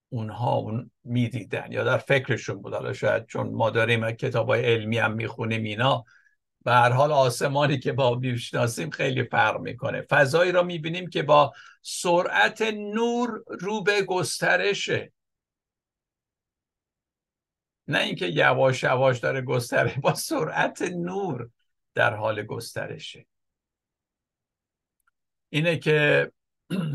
اونها 0.08 0.54
اون 0.54 0.90
می‌دیدن 1.04 1.72
یا 1.72 1.84
در 1.84 1.98
فکرشون 1.98 2.62
بود. 2.62 2.74
حالا 2.74 2.92
شاید 2.92 3.26
چون 3.26 3.48
ما 3.48 3.70
داریم 3.70 4.10
کتاب 4.10 4.48
های 4.48 4.74
علمی 4.74 4.98
هم 4.98 5.12
می‌خونیم 5.12 5.62
اینا 5.62 6.04
به 6.64 6.72
هر 6.72 6.90
حال 6.90 7.12
آسمانی 7.12 7.78
که 7.78 7.92
با 7.92 8.14
می‌شناسیم 8.14 8.90
خیلی 8.90 9.24
فرق 9.24 9.60
می‌کنه. 9.60 10.00
فضایی 10.00 10.52
را 10.52 10.62
می‌بینیم 10.62 11.10
که 11.10 11.22
با 11.22 11.52
سرعت 11.82 12.62
نور 12.62 13.44
رو 13.60 13.82
به 13.82 14.02
گسترشه. 14.02 15.12
نه 17.88 17.98
اینکه 17.98 18.26
یواش 18.26 18.82
یواش 18.82 19.18
داره 19.18 19.40
گستره 19.40 19.98
با 20.00 20.14
سرعت 20.14 20.82
نور 20.82 21.50
در 21.94 22.14
حال 22.14 22.42
گسترشه. 22.42 23.26
اینه 25.48 25.76
که 25.76 26.32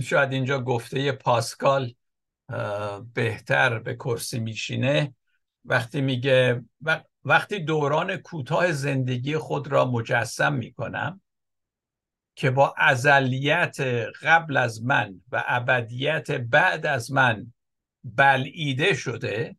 شاید 0.04 0.34
اینجا 0.34 0.60
گفته 0.60 1.12
پاسکال 1.12 1.94
بهتر 3.14 3.80
به 3.80 3.96
کرسی 3.96 4.40
میشینه. 4.40 5.16
وقتی 5.66 6.02
میگه 6.02 6.64
وقتی 7.26 7.60
دوران 7.60 8.18
کوتاه 8.18 8.72
زندگی 8.72 9.38
خود 9.38 9.68
را 9.68 9.86
مجسم 9.86 10.54
می‌کنم 10.54 11.22
که 12.36 12.52
با 12.52 12.74
ازلیت 12.78 13.80
قبل 14.22 14.58
از 14.58 14.84
من 14.84 15.22
و 15.32 15.44
ابدیت 15.48 16.32
بعد 16.32 16.86
از 16.86 17.12
من 17.12 17.54
بلعیده 18.04 18.94
شده 18.94 19.56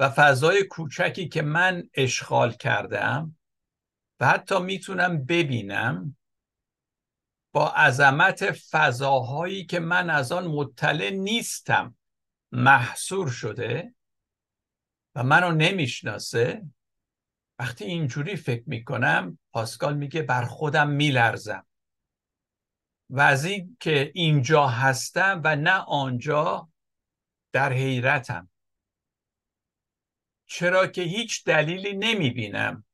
و 0.00 0.10
فضای 0.10 0.64
کوچکی 0.64 1.28
که 1.28 1.42
من 1.42 1.88
اشغال 1.94 2.52
کردم 2.52 3.36
و 4.20 4.26
حتی 4.26 4.58
می‌تونم 4.58 5.24
ببینم 5.24 6.16
با 7.54 7.68
عظمت 7.68 8.52
فضاهایی 8.52 9.66
که 9.66 9.80
من 9.80 10.10
از 10.10 10.32
آن 10.32 10.46
مطلع 10.46 11.10
نیستم 11.10 11.96
محصور 12.52 13.28
شده 13.28 13.94
و 15.14 15.22
منو 15.22 15.52
نمی‌شناسه 15.52 16.66
وقتی 17.58 17.84
اینجوری 17.84 18.36
فکر 18.36 18.64
می‌کنم 18.66 19.38
پاسکال 19.52 19.96
میگه 19.96 20.22
بر 20.22 20.44
خودم 20.44 20.88
میلرزم. 20.88 21.66
و 23.10 23.20
از 23.20 23.44
این 23.44 23.76
که 23.80 24.12
اینجا 24.14 24.66
هستم 24.66 25.40
و 25.44 25.56
نه 25.56 25.78
آنجا 25.78 26.68
در 27.52 27.72
حیرتم. 27.72 28.49
چرا 30.52 30.86
که 30.86 31.02
هیچ 31.02 31.44
دلیلی 31.44 31.92
نمی‌بینم 31.92 32.84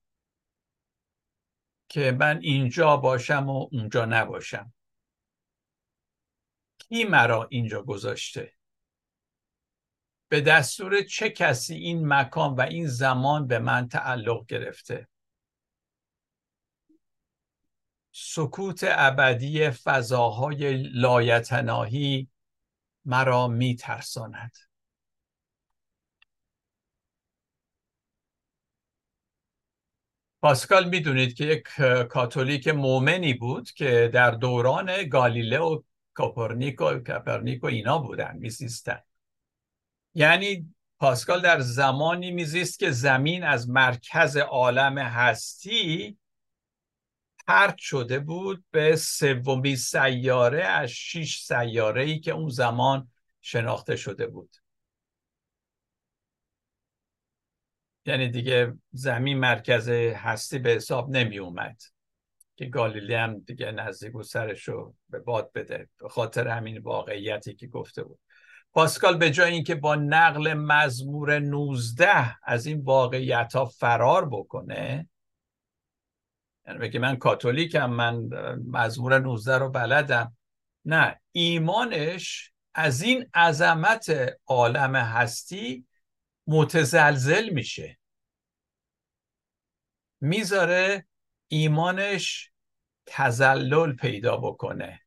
که 1.89 2.13
من 2.21 2.39
اینجا 2.43 2.97
باشم 2.97 3.49
و 3.49 3.69
اونجا 3.73 4.05
نباشم. 4.05 4.73
کی 6.79 7.05
مرا 7.05 7.49
اینجا 7.51 7.83
گذاشته؟ 7.83 8.53
به 10.29 10.41
دستور 10.41 11.03
چه 11.03 11.31
کسی 11.31 11.75
این 11.75 12.09
مکان 12.13 12.55
و 12.55 12.61
این 12.61 12.87
زمان 12.87 13.47
به 13.47 13.59
من 13.59 13.89
تعلق 13.89 14.47
گرفته؟ 14.47 15.09
سکوت 18.13 18.81
ابدی 18.89 19.71
فضاهای 19.71 20.83
لایتناهی 20.83 22.31
مرا 23.05 23.49
میترساند. 23.49 24.66
پاسکال 30.47 30.89
می‌دونید 30.89 31.35
که 31.35 31.45
یک 31.45 31.63
کاتولیک 32.09 32.69
مؤمنی 32.69 33.35
بود 33.35 33.71
که 33.71 34.11
در 34.13 34.31
دوران 34.31 35.09
گالیله 35.09 35.59
و 35.59 35.83
کوپرنیک 36.15 36.81
و 36.81 36.99
کپرنیک 36.99 37.65
اینا 37.65 37.99
بودن 37.99 38.37
میزیستن. 38.37 38.99
یعنی 40.15 40.75
پاسکال 40.99 41.43
در 41.43 41.61
زمانی 41.61 42.31
میزیست 42.31 42.79
که 42.79 42.91
زمین 42.91 43.43
از 43.43 43.69
مرکز 43.69 44.37
عالم 44.37 44.99
هستی 44.99 46.19
پرت 47.47 47.79
شده 47.79 48.19
بود 48.19 48.65
به 48.71 48.97
سومی 48.97 49.77
سیاره 49.77 50.65
از 50.65 50.91
شیش 50.91 51.43
سیاره 51.43 52.03
ای 52.03 52.21
که 52.21 52.31
اون 52.31 52.49
زمان 52.49 53.11
شناخته 53.41 53.97
شده 53.97 54.27
بود. 54.27 54.57
یعنی 58.07 58.29
دیگه 58.29 58.73
زمین 58.93 59.39
مرکز 59.39 59.89
هستی 59.89 60.59
به 60.59 60.71
حساب 60.71 61.11
نمی 61.11 61.39
اومد 61.39 61.83
که 62.57 62.65
گالیلی 62.65 63.15
هم 63.15 63.39
دیگه 63.39 63.71
نزدیک 63.71 64.15
و 64.15 64.23
سرشو 64.23 64.95
به 65.11 65.19
باد 65.19 65.53
بده 65.53 65.89
به 66.01 66.09
خاطر 66.09 66.49
همین 66.49 66.79
واقعیتی 66.79 67.55
که 67.55 67.67
گفته 67.67 68.05
بود. 68.05 68.19
پاسکال 68.73 69.17
به 69.17 69.31
جای 69.31 69.53
اینکه 69.53 69.75
با 69.75 69.95
نقل 69.95 70.55
مزمور 70.55 71.39
19 71.39 72.37
از 72.43 72.67
این 72.67 72.81
واقعیت 72.81 73.53
ها 73.55 73.65
فرار 73.65 74.29
بکنه 74.29 75.09
یعنی 76.67 76.79
بگه 76.79 77.01
من 77.01 77.17
کاتولیکم 77.17 77.91
من 77.91 78.29
مزمور 78.67 79.19
19 79.19 79.59
رو 79.59 79.71
بلدم. 79.71 80.37
نه 80.85 81.21
ایمانش 81.33 82.53
از 82.75 83.03
این 83.03 83.27
عظمت 83.35 84.37
عالم 84.47 84.97
هستی 84.97 85.87
متزلزل 86.47 87.49
میشه. 87.49 87.99
می‌ذاره 90.21 91.07
ایمانش 91.49 92.51
تزلل 93.07 93.93
پیدا 93.93 94.37
بکنه. 94.37 95.01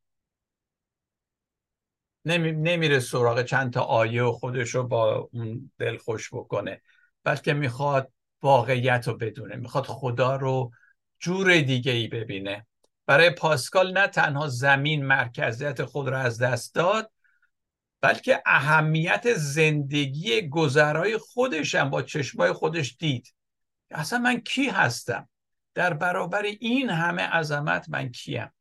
نمی، 2.26 2.52
نمیره 2.52 3.00
سراغ 3.00 3.44
چند 3.44 3.74
تا 3.74 3.82
آیه 3.82 4.24
و 4.24 4.32
خودش 4.32 4.70
رو 4.70 4.88
با 4.88 5.30
اون 5.34 5.72
دل 5.78 5.98
خوش 5.98 6.34
بکنه. 6.34 6.82
بلکه 7.24 7.54
می‌خواد 7.54 8.12
واقعیت 8.42 9.08
رو 9.08 9.18
بدونه. 9.18 9.56
می‌خواد 9.56 9.86
خدا 9.86 10.36
رو 10.36 10.72
جور 11.20 11.62
دیگه 11.62 11.92
ای 11.92 12.08
ببینه. 12.08 12.68
برای 13.06 13.30
پاسکال 13.30 13.98
نه 13.98 14.08
تنها 14.08 14.48
زمین 14.48 15.06
مرکزیت 15.06 15.84
خود 15.86 16.10
رو 16.10 16.18
از 16.18 16.42
دست 16.42 16.76
داد 16.76 17.12
بلکه 18.02 18.42
اهمیت 18.46 19.34
زندگی 19.34 20.50
گذرای 20.50 21.18
خودش 21.18 21.76
هم 21.76 21.90
با 21.90 22.02
چشمای 22.02 22.52
خودش 22.52 22.98
دید. 23.00 23.34
اصلا 23.92 24.20
من 24.20 24.40
کی 24.40 24.70
هستم؟ 24.70 25.30
در 25.74 25.94
برابر 25.94 26.44
این 26.44 26.90
همه 26.90 27.22
عظمت 27.22 27.90
من 27.90 28.12
کیم؟ 28.12 28.54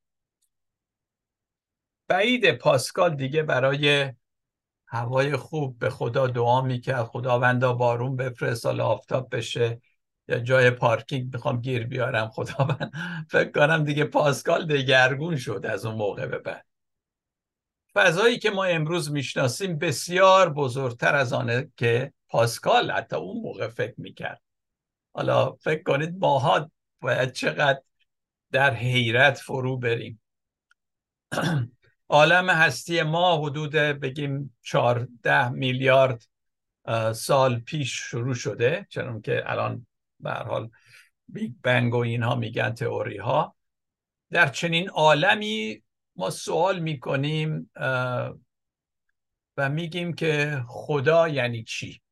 بعید 2.08 2.52
پاسکال 2.52 3.16
دیگه 3.16 3.42
برای 3.42 4.12
هوای 4.86 5.36
خوب 5.36 5.78
به 5.78 5.90
خدا 5.90 6.26
دعا 6.26 6.60
می‌کرد. 6.60 7.04
خداوندا 7.04 7.72
بارون 7.72 8.16
بفرست 8.16 8.62
سال 8.62 8.80
آفتاب 8.80 9.36
بشه. 9.36 9.80
یا 10.28 10.38
جای 10.38 10.70
پارکینگ 10.70 11.34
می‌خوام 11.34 11.60
گیر 11.60 11.86
بیارم 11.86 12.28
خداوند. 12.28 12.92
فکر 13.30 13.50
کنم 13.50 13.84
دیگه 13.84 14.04
پاسکال 14.04 14.66
دگرگون 14.66 15.36
شد 15.36 15.66
از 15.68 15.86
اون 15.86 15.94
موقع 15.94 16.26
به 16.26 16.38
بعد. 16.38 16.66
فضایی 17.94 18.38
که 18.38 18.50
ما 18.50 18.64
امروز 18.64 19.12
می‌شناسیم 19.12 19.78
بسیار 19.78 20.52
بزرگتر 20.52 21.14
از 21.14 21.32
آنه 21.32 21.70
که 21.76 22.12
پاسکال 22.28 22.90
حتی 22.90 23.16
اون 23.16 23.42
موقع 23.42 23.68
فکر 23.68 23.94
می‌کرد. 23.96 24.42
حالا 25.12 25.52
فکر 25.52 25.82
کنید 25.82 26.18
ماها 26.18 26.70
باید 27.00 27.32
چقدر 27.32 27.80
در 28.52 28.74
حیرت 28.74 29.38
فرو 29.38 29.76
بریم. 29.76 30.20
عالم 32.08 32.50
هستی 32.50 33.02
ما 33.02 33.38
حدود 33.38 33.72
بگیم 33.72 34.56
14 34.62 35.48
میلیارد 35.48 36.24
سال 37.14 37.60
پیش 37.60 37.92
شروع 37.92 38.34
شده 38.34 38.86
چون 38.90 39.20
که 39.20 39.42
الان 39.46 39.86
به 40.20 40.30
حال 40.30 40.70
بیگ 41.28 41.52
بنگ 41.62 41.94
و 41.94 41.98
اینها 41.98 42.34
میگن 42.34 42.70
تئوری 42.70 43.16
ها 43.16 43.56
در 44.30 44.48
چنین 44.48 44.88
عالمی 44.88 45.82
ما 46.18 46.30
سوال 46.30 46.78
می‌کنیم 46.78 47.70
و 49.56 49.68
میگیم 49.70 50.12
که 50.12 50.62
خدا 50.68 51.28
یعنی 51.28 51.64
چی؟ 51.64 52.02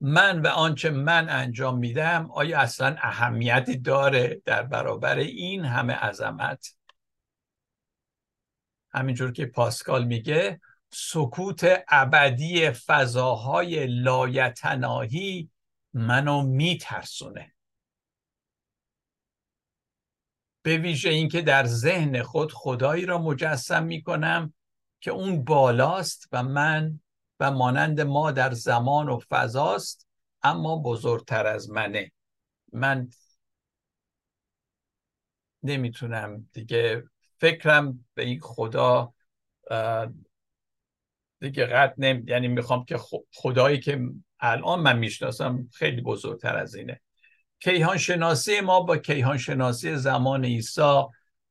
من 0.00 0.42
و 0.42 0.46
آنچه 0.46 0.90
من 0.90 1.28
انجام 1.28 1.78
میدم 1.78 2.30
آیا 2.30 2.60
اصلا 2.60 2.96
اهمیتی 2.98 3.76
داره 3.76 4.42
در 4.44 4.62
برابر 4.62 5.18
این 5.18 5.64
همه 5.64 5.94
عظمت؟ 5.94 6.76
همینجور 8.92 9.32
که 9.32 9.46
پاسکال 9.46 10.04
میگه 10.04 10.60
سکوت 10.90 11.84
ابدی 11.88 12.70
فضاهای 12.70 13.86
لایتناهی 13.86 15.50
منو 15.94 16.42
میترسونه. 16.42 17.54
به 20.62 20.76
ویژه 20.76 21.10
اینکه 21.10 21.42
در 21.42 21.64
ذهن 21.66 22.22
خود 22.22 22.52
خدایی 22.52 23.06
را 23.06 23.18
مجسم 23.18 23.84
می‌کنم 23.84 24.54
که 25.00 25.10
اون 25.10 25.44
بالاست 25.44 26.28
و 26.32 26.42
من 26.42 27.00
و 27.40 27.50
مانند 27.50 28.00
ما 28.00 28.30
در 28.30 28.52
زمان 28.52 29.08
و 29.08 29.18
فضاست 29.30 30.08
اما 30.42 30.76
بزرگتر 30.76 31.46
از 31.46 31.70
منه. 31.70 32.12
من 32.72 33.10
نمی‌تونم 35.62 36.48
دیگه 36.52 37.04
فکرم 37.38 38.06
به 38.14 38.22
این 38.22 38.40
خدا 38.40 39.14
دیگه 41.40 41.66
قد 41.66 41.94
نمی 41.98 42.24
یعنی 42.26 42.48
می‌خوام 42.48 42.84
که 42.84 42.98
خدایی 43.34 43.80
که 43.80 44.08
الان 44.40 44.80
من 44.80 44.98
می‌شناسم 44.98 45.68
خیلی 45.72 46.00
بزرگتر 46.00 46.56
از 46.56 46.74
اینه. 46.74 47.00
کیهان 47.60 47.96
شناسی 47.96 48.60
ما 48.60 48.80
با 48.80 48.96
کیهان 48.96 49.38
شناسی 49.38 49.96
زمان 49.96 50.44
عیسی 50.44 51.02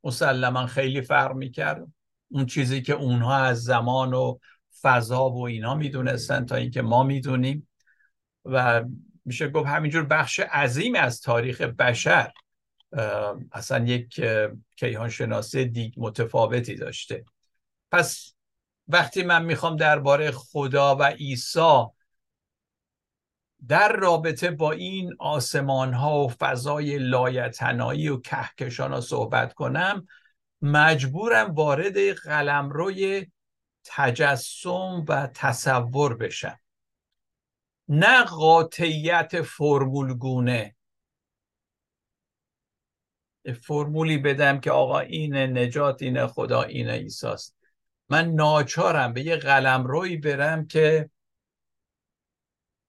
مسلما 0.03 0.65
خیلی 0.67 1.01
فرق 1.01 1.35
می‌کرد. 1.35 1.87
اون 2.31 2.45
چیزی 2.45 2.81
که 2.81 2.93
اونها 2.93 3.37
از 3.37 3.63
زمان 3.63 4.13
و 4.13 4.37
فضا 4.81 5.29
و 5.29 5.47
اینا 5.47 5.75
می‌دونستن 5.75 6.45
تا 6.45 6.55
اینکه 6.55 6.81
ما 6.81 7.03
می‌دونیم. 7.03 7.67
و 8.45 8.83
میشه 9.25 9.49
گفت 9.49 9.67
همینجور 9.67 10.03
بخش 10.03 10.39
عظیم 10.39 10.95
از 10.95 11.21
تاریخ 11.21 11.61
بشر 11.61 12.31
اصلا 13.51 13.85
یک 13.85 14.21
کیهان 14.75 15.09
شناسی 15.09 15.65
دیگ 15.65 15.93
متفاوتی 15.97 16.75
داشته. 16.75 17.25
پس 17.91 18.33
وقتی 18.87 19.23
من 19.23 19.45
می‌خوام 19.45 19.75
درباره 19.75 20.31
خدا 20.31 20.95
و 20.95 21.03
عیسی 21.03 21.83
در 23.67 23.93
رابطه 23.95 24.51
با 24.51 24.71
این 24.71 25.15
آسمان 25.19 25.93
ها 25.93 26.19
و 26.19 26.29
فضای 26.29 26.97
لایتنایی 26.97 28.09
و 28.09 28.19
کهکشان 28.21 28.93
ها 28.93 29.01
صحبت 29.01 29.53
کنم 29.53 30.07
مجبورم 30.61 31.53
وارد 31.53 32.13
قلمروی 32.13 33.27
تجسم 33.85 35.05
و 35.07 35.27
تصور 35.33 36.17
بشم. 36.17 36.59
نه 37.87 38.23
قاطعیت 38.23 39.41
فرمولگونه. 39.41 40.75
فرمولی 43.61 44.17
بدم 44.17 44.59
که 44.59 44.71
آقا 44.71 44.99
این 44.99 45.35
نجات 45.35 46.01
این 46.01 46.27
خدا 46.27 46.63
این 46.63 46.89
ایساست 46.89 47.55
من 48.09 48.31
ناچارم 48.31 49.13
به 49.13 49.21
یه 49.21 49.35
قلم 49.35 49.83
روی 49.83 50.17
برم 50.17 50.67
که 50.67 51.09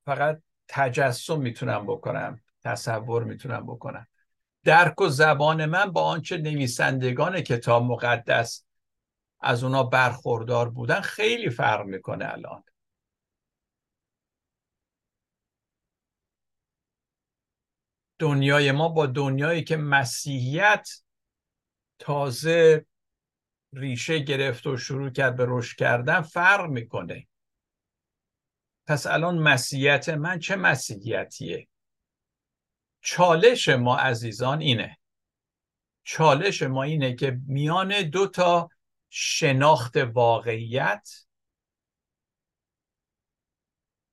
فقط 0.04 0.42
تجسم 0.72 1.40
می‌تونم 1.40 1.87
بکنم 1.87 2.40
تصور 2.64 3.24
می‌تونم 3.24 3.66
بکنم. 3.66 4.06
درک 4.64 5.00
و 5.00 5.09
زبان 5.09 5.66
من 5.66 5.92
با 5.92 6.02
آنچه 6.02 6.38
نویسندگان 6.38 7.40
کتاب 7.40 7.83
مقدس 7.83 8.64
از 9.40 9.64
اونا 9.64 9.83
برخوردار 9.83 10.70
بودن 10.70 11.00
خیلی 11.00 11.50
فرق 11.50 11.87
می‌کنه 11.87 12.33
الان. 12.33 12.64
دنیای 18.18 18.72
ما 18.72 18.88
با 18.88 19.06
دنیایی 19.06 19.64
که 19.64 19.76
مسیحیت 19.76 20.88
تازه 21.98 22.87
ریشه 23.72 24.18
گرفت 24.18 24.66
و 24.66 24.76
شروع 24.76 25.11
کرد 25.11 25.37
به 25.37 25.44
رشد 25.48 25.76
کردن 25.76 26.20
فرق 26.20 26.66
می‌کنه. 26.66 27.26
پس 28.90 29.07
الان 29.07 29.38
مسیحیت 29.38 30.09
من 30.09 30.38
چه 30.38 30.57
مسیحیتیه؟ 30.57 31.68
چالش 33.00 33.68
ما 33.68 33.96
عزیزان 33.96 34.61
اینه. 34.61 34.98
چالش 36.03 36.62
ما 36.62 36.83
اینه 36.83 37.14
که 37.14 37.38
میان 37.46 38.03
دو 38.03 38.26
تا 38.26 38.70
شناخت 39.11 39.96
واقعیت 39.96 41.09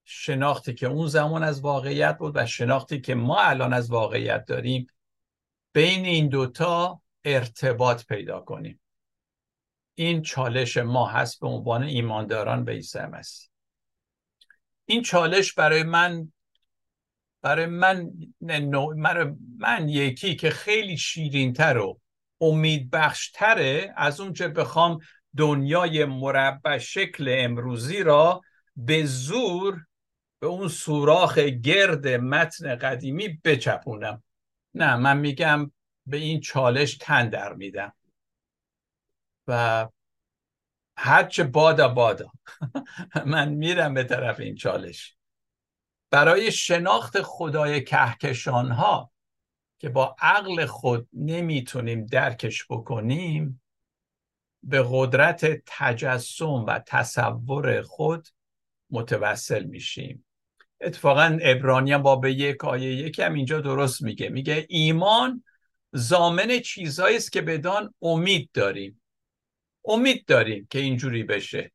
شناختی 0.04 0.74
که 0.74 0.88
اون 0.88 1.08
زمان 1.08 1.44
از 1.44 1.62
واقعیت 1.62 2.18
بود 2.18 2.36
و 2.36 2.46
شناختی 2.46 3.02
که 3.02 3.16
ما 3.16 3.42
الان 3.42 3.74
از 3.74 3.92
واقعیت 3.92 4.46
داریم 4.46 4.88
بین 5.74 6.06
این 6.06 6.30
دوتا 6.30 7.02
ارتباط 7.26 8.06
پیدا 8.06 8.40
کنیم. 8.40 8.82
این 9.96 10.22
چالش 10.22 10.78
ما 10.78 11.08
هست 11.08 11.40
به 11.40 11.48
عنوان 11.48 11.84
ایمانداران 11.84 12.66
به 12.66 12.72
عیسی 12.72 13.00
مسیح. 13.00 13.57
این 14.89 15.02
چالش 15.02 15.54
برای 15.54 15.84
من 15.84 16.32
برای 17.41 17.65
من 17.65 18.10
من, 18.95 19.38
من 19.58 19.89
یکی 19.89 20.36
که 20.36 20.50
خیلی 20.50 20.97
شیرینتر 20.97 21.78
و 21.78 22.00
امیدبخشتره 22.41 23.93
از 23.97 24.19
اونچه 24.19 24.47
بخوام 24.47 25.00
دنیای 25.38 26.06
مربع 26.06 26.78
شکل 26.78 27.36
امروزی 27.39 28.04
را 28.04 28.41
به 28.76 29.06
زور 29.06 29.86
به 30.39 30.47
اون 30.47 30.67
سوراخ 30.67 31.38
گرد 31.38 32.08
متن 32.08 32.76
قدیمی 32.76 33.39
بچپونم. 33.43 34.23
نه 34.73 34.95
من 34.95 35.17
میگم 35.17 35.71
به 36.06 36.17
این 36.17 36.39
چالش 36.39 36.97
تن 36.97 37.30
در 37.30 37.54
میدم. 37.54 37.93
و 39.47 39.88
هرچه 40.98 41.44
بادا 41.44 41.88
بادا. 41.88 42.32
من 43.26 43.50
میرم 43.50 43.94
به 43.94 44.04
طرف 44.04 44.40
این 44.40 44.56
چالش. 44.56 45.16
برای 46.12 46.52
شناخت 46.52 47.22
خدای 47.22 47.84
کهکشان 47.84 48.72
ها 48.72 49.12
که 49.80 49.90
با 49.90 50.16
عقل 50.20 50.66
خود 50.66 51.08
نمی‌تونیم 51.14 52.06
درکش 52.06 52.66
بکنیم 52.70 53.62
به 54.64 54.86
قدرت 54.90 55.62
تجسم 55.66 56.66
و 56.68 56.80
تصور 56.80 57.82
خود 57.82 58.28
متوسل 58.90 59.64
میشیم. 59.64 60.26
اتفاقا 60.82 61.38
ابرانیان 61.42 62.02
با 62.02 62.16
به 62.16 62.34
یک 62.34 62.66
آیه 62.66 62.96
یکم 62.96 63.34
اینجا 63.34 63.62
درست 63.62 64.02
میگه. 64.02 64.30
میگه 64.30 64.66
ایمان 64.70 65.44
زامن 65.92 66.60
چیزهایی 66.60 67.18
است 67.18 67.32
که 67.32 67.42
بدان 67.42 67.94
امید 68.02 68.50
داریم. 68.54 69.02
امید 69.88 70.26
داریم 70.26 70.67
که 70.69 70.80
اینجوری 70.80 71.23
بشه. 71.23 71.71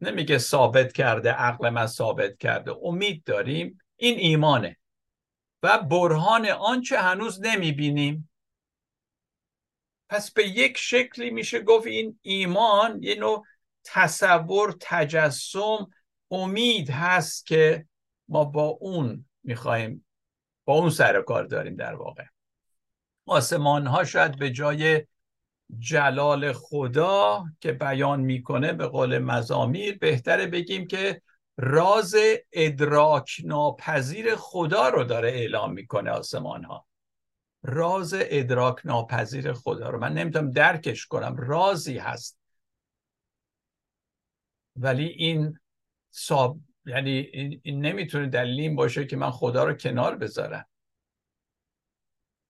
نمیگه 0.00 0.38
ثابت 0.38 0.92
کرده 0.92 1.30
عقل 1.30 1.70
من 1.70 1.86
ثابت 1.86 2.38
کرده. 2.38 2.72
امید 2.82 3.24
داریم. 3.24 3.78
این 3.96 4.18
ایمانه. 4.18 4.76
و 5.62 5.78
برهان 5.78 6.46
آنچه 6.48 6.98
هنوز 6.98 7.40
نمی‌بینیم. 7.40 8.30
پس 10.08 10.32
به 10.32 10.48
یک 10.48 10.78
شکلی 10.78 11.30
میشه 11.30 11.60
گفت 11.60 11.86
این 11.86 12.18
ایمان 12.22 13.02
یه 13.02 13.14
نوع 13.14 13.44
تصور 13.84 14.76
تجسم 14.80 15.90
امید 16.30 16.90
هست 16.90 17.46
که 17.46 17.86
ما 18.28 18.44
با 18.44 18.64
اون 18.64 19.26
می‌خوایم 19.42 20.06
با 20.64 20.74
اون 20.74 20.90
سر 20.90 21.22
کار 21.22 21.44
داریم 21.44 21.76
در 21.76 21.94
واقع. 21.94 22.24
آسمان 23.26 23.86
ها 23.86 24.04
شاید 24.04 24.38
به 24.38 24.50
جای 24.50 25.06
جلال 25.78 26.52
خدا 26.52 27.44
که 27.60 27.72
بیان 27.72 28.20
می‌کنه 28.20 28.72
به 28.72 28.86
قول 28.86 29.18
مزامیر 29.18 29.98
بهتره 29.98 30.46
بگیم 30.46 30.86
که 30.86 31.22
راز 31.56 32.14
ادراک 32.52 33.36
ناپذیر 33.44 34.36
خدا 34.36 34.88
رو 34.88 35.04
داره 35.04 35.28
اعلام 35.28 35.72
می‌کنه 35.72 36.10
آسمان 36.10 36.64
ها 36.64 36.86
راز 37.62 38.14
ادراک 38.16 38.76
ناپذیر 38.84 39.52
خدا 39.52 39.90
رو. 39.90 39.98
من 39.98 40.12
نمی‌تونم 40.12 40.52
درکش 40.52 41.06
کنم. 41.06 41.36
رازی 41.36 41.98
هست. 41.98 42.38
ولی 44.76 45.06
این 45.06 45.58
ساب 46.10 46.58
یعنی 46.86 47.10
این, 47.62 47.86
نمی‌تونه 47.86 48.26
دلیل 48.26 48.74
باشه 48.74 49.06
که 49.06 49.16
من 49.16 49.30
خدا 49.30 49.64
رو 49.64 49.74
کنار 49.74 50.16
بذارم. 50.16 50.64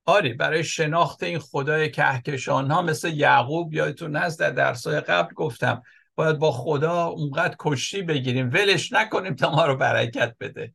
آری 0.08 0.32
برای 0.32 0.64
شناخت 0.64 1.22
این 1.22 1.38
خدای 1.38 1.90
کهکشان 1.90 2.70
ها 2.70 2.82
مثل 2.82 3.08
یعقوب 3.08 3.74
یادتون 3.74 4.16
هست؟ 4.16 4.40
در 4.40 4.50
درسای 4.50 5.00
قبل 5.00 5.34
گفتم 5.34 5.82
باید 6.14 6.38
با 6.38 6.52
خدا 6.52 7.04
اونقدر 7.04 7.56
کشتی 7.58 8.02
بگیریم 8.02 8.50
ولش 8.50 8.92
نکنیم 8.92 9.34
تا 9.34 9.50
ما 9.50 9.66
رو 9.66 9.76
برکت 9.76 10.36
بده. 10.40 10.74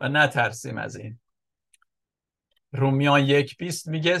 و 0.00 0.08
نترسیم 0.08 0.78
از 0.78 0.96
این. 0.96 1.18
رومیان 2.72 3.20
یک 3.20 3.56
بیست 3.56 3.88
میگه 3.88 4.18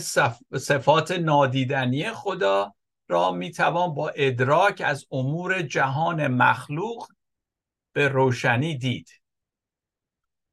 صفات 0.58 1.10
نادیدنی 1.10 2.10
خدا 2.10 2.74
را 3.08 3.30
می‌توان 3.30 3.94
با 3.94 4.08
ادراک 4.08 4.82
از 4.86 5.06
امور 5.10 5.62
جهان 5.62 6.26
مخلوق 6.26 7.06
به 7.92 8.08
روشنی 8.08 8.78
دید. 8.78 9.19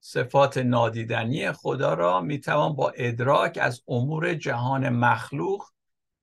صفات 0.09 0.57
نادیدنی 0.57 1.51
خدا 1.51 1.93
را 1.93 2.21
می‌توان 2.21 2.75
با 2.75 2.89
ادراک 2.89 3.59
از 3.61 3.83
امور 3.87 4.33
جهان 4.33 4.89
مخلوق 4.89 5.65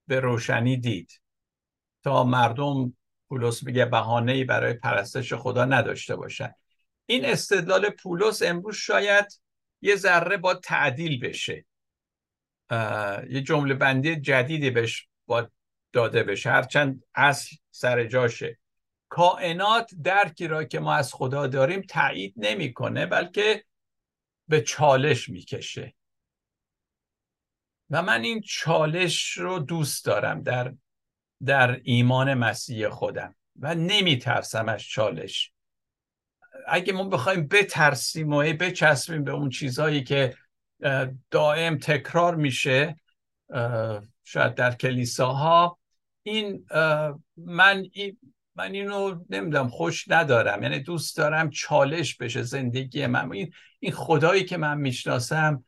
به 0.07 0.21
روشنی 0.21 0.77
دید. 0.77 1.21
تا 2.05 2.25
مردم 2.25 2.97
پولس 3.29 3.63
میگه 3.63 3.85
بهانه‌ای 3.85 4.45
برای 4.45 4.73
پرستش 4.73 5.33
خدا 5.33 5.65
نداشته 5.65 6.17
باشند 6.17 6.55
این 7.07 7.25
استدلال 7.25 7.91
پولس 7.91 8.43
امروز 8.43 8.77
شاید 8.77 9.41
یه 9.83 9.97
ذره 9.97 10.37
با 10.37 10.55
تعدیل 10.55 11.21
بشه. 11.21 11.65
یه 13.31 13.41
جمله 13.47 13.75
بندی 13.75 14.17
جدیدی 14.17 14.71
بهش 14.71 15.09
با 15.27 15.49
داده 15.93 16.23
بشه. 16.23 16.51
هرچند 16.51 17.05
اصل 17.15 17.57
سر 17.71 18.05
جاشه. 18.05 18.59
کائنات 19.09 19.91
درکی 20.05 20.49
را 20.49 20.65
که 20.65 20.81
ما 20.81 20.95
از 20.95 21.15
خدا 21.15 21.47
داریم 21.47 21.81
تایید 21.81 22.35
نمی‌کنه 22.37 23.07
بلکه 23.07 23.65
به 24.49 24.61
چالش 24.61 25.29
می‌کشه. 25.29 25.95
و 27.91 28.03
من 28.03 28.23
این 28.23 28.41
چالش 28.41 29.33
رو 29.33 29.59
دوست 29.59 30.05
دارم 30.05 30.43
در 30.43 30.75
در 31.45 31.81
ایمان 31.85 32.35
مسیح 32.35 32.89
خودم 32.89 33.35
و 33.57 33.75
نمیترسم 33.75 34.69
از 34.69 34.83
چالش. 34.83 35.53
اگه 36.67 36.93
ما 36.93 37.05
بخوایم 37.05 37.49
بترسیم 37.49 38.33
و 38.33 38.43
بچسبیم 38.43 39.25
به 39.25 39.31
اون 39.31 39.51
چیزهایی 39.51 40.05
که 40.05 40.37
دائم 41.31 41.79
تکرار 41.79 42.35
میشه 42.35 42.97
شاید 44.25 44.55
در 44.55 44.75
کلیساها 44.75 45.79
این 46.23 46.67
من 47.37 47.87
من 48.57 48.73
اینو 48.73 49.25
نمی‌دونم 49.31 49.69
خوش 49.69 50.09
ندارم. 50.09 50.63
یعنی 50.63 50.81
دوست 50.81 51.17
دارم 51.17 51.51
چالش 51.51 52.17
بشه 52.17 52.43
زندگی 52.43 53.07
من. 53.07 53.33
این 53.33 53.53
این 53.81 53.93
خدایی 53.93 54.45
که 54.45 54.57
من 54.57 54.79
می‌شناسم 54.79 55.65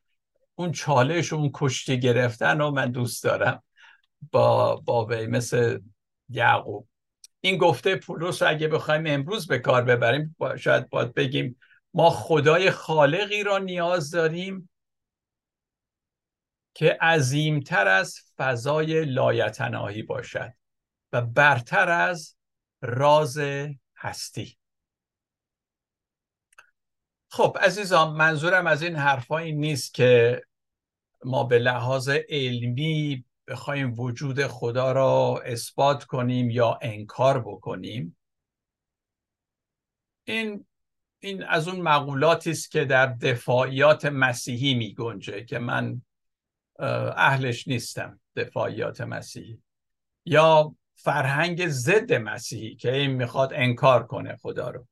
اون 0.55 0.73
چالش 0.73 1.33
و 1.33 1.37
اون 1.37 1.51
کشتی 1.55 2.01
گرفتن 2.01 2.59
رو 2.59 2.71
من 2.71 2.91
دوست 2.91 3.25
دارم. 3.25 3.63
با 4.33 4.77
با 4.77 5.07
مثل 5.07 5.79
یعقوب. 6.29 6.89
این 7.41 7.57
گفته 7.57 7.97
پولس 7.97 8.43
اگه 8.43 8.69
بخوایم 8.69 9.03
امروز 9.07 9.47
به 9.47 9.59
کار 9.59 9.83
ببریم 9.83 10.37
شاید 10.59 10.91
باید 10.91 11.15
بگیم 11.15 11.59
ما 11.95 12.11
خدای 12.11 12.71
خالقی 12.71 13.43
را 13.43 13.59
نیاز 13.59 14.11
داریم 14.11 14.71
که 16.75 16.99
عظیمتر 17.01 17.89
از 17.89 18.21
فضای 18.37 19.05
لایتناهی 19.05 20.03
باشد 20.03 20.53
و 21.13 21.23
برتر 21.23 21.89
از 21.89 22.36
راز 22.83 23.39
هستی. 23.97 24.59
خب 27.31 27.57
عزیزان 27.61 28.17
منظورم 28.17 28.67
از 28.67 28.83
این 28.83 28.97
حرفایی 28.97 29.53
نیست 29.53 29.95
که 29.95 30.43
ما 31.25 31.45
به 31.45 31.59
لحاظ 31.59 32.09
علمی 32.29 33.25
بخوایم 33.49 34.01
وجود 34.01 34.47
خدا 34.47 34.93
را 34.93 35.43
اثبات 35.45 36.05
کنیم 36.05 36.51
یا 36.51 36.79
انکار 36.83 37.41
بکنیم. 37.41 38.17
این 40.25 40.67
این 41.19 41.43
از 41.43 41.69
اون 41.69 41.81
مقولاتی 41.81 42.51
است 42.51 42.71
که 42.71 42.85
در 42.85 43.07
دفاعیات 43.07 44.05
مسیحی 44.05 44.75
می 44.75 44.95
گنجه 44.95 45.45
که 45.45 45.59
من 45.59 46.03
اهلش 47.17 47.69
نیستم 47.69 48.21
دفاعیات 48.37 49.01
مسیحی. 49.01 49.63
یا 50.25 50.75
فرهنگ 50.97 51.69
ضد 51.69 52.13
مسیحی 52.13 52.77
که 52.77 52.95
این 52.95 53.11
می‌خواد 53.11 53.53
انکار 53.55 54.07
کنه 54.07 54.37
خدا 54.37 54.71
رو. 54.71 54.87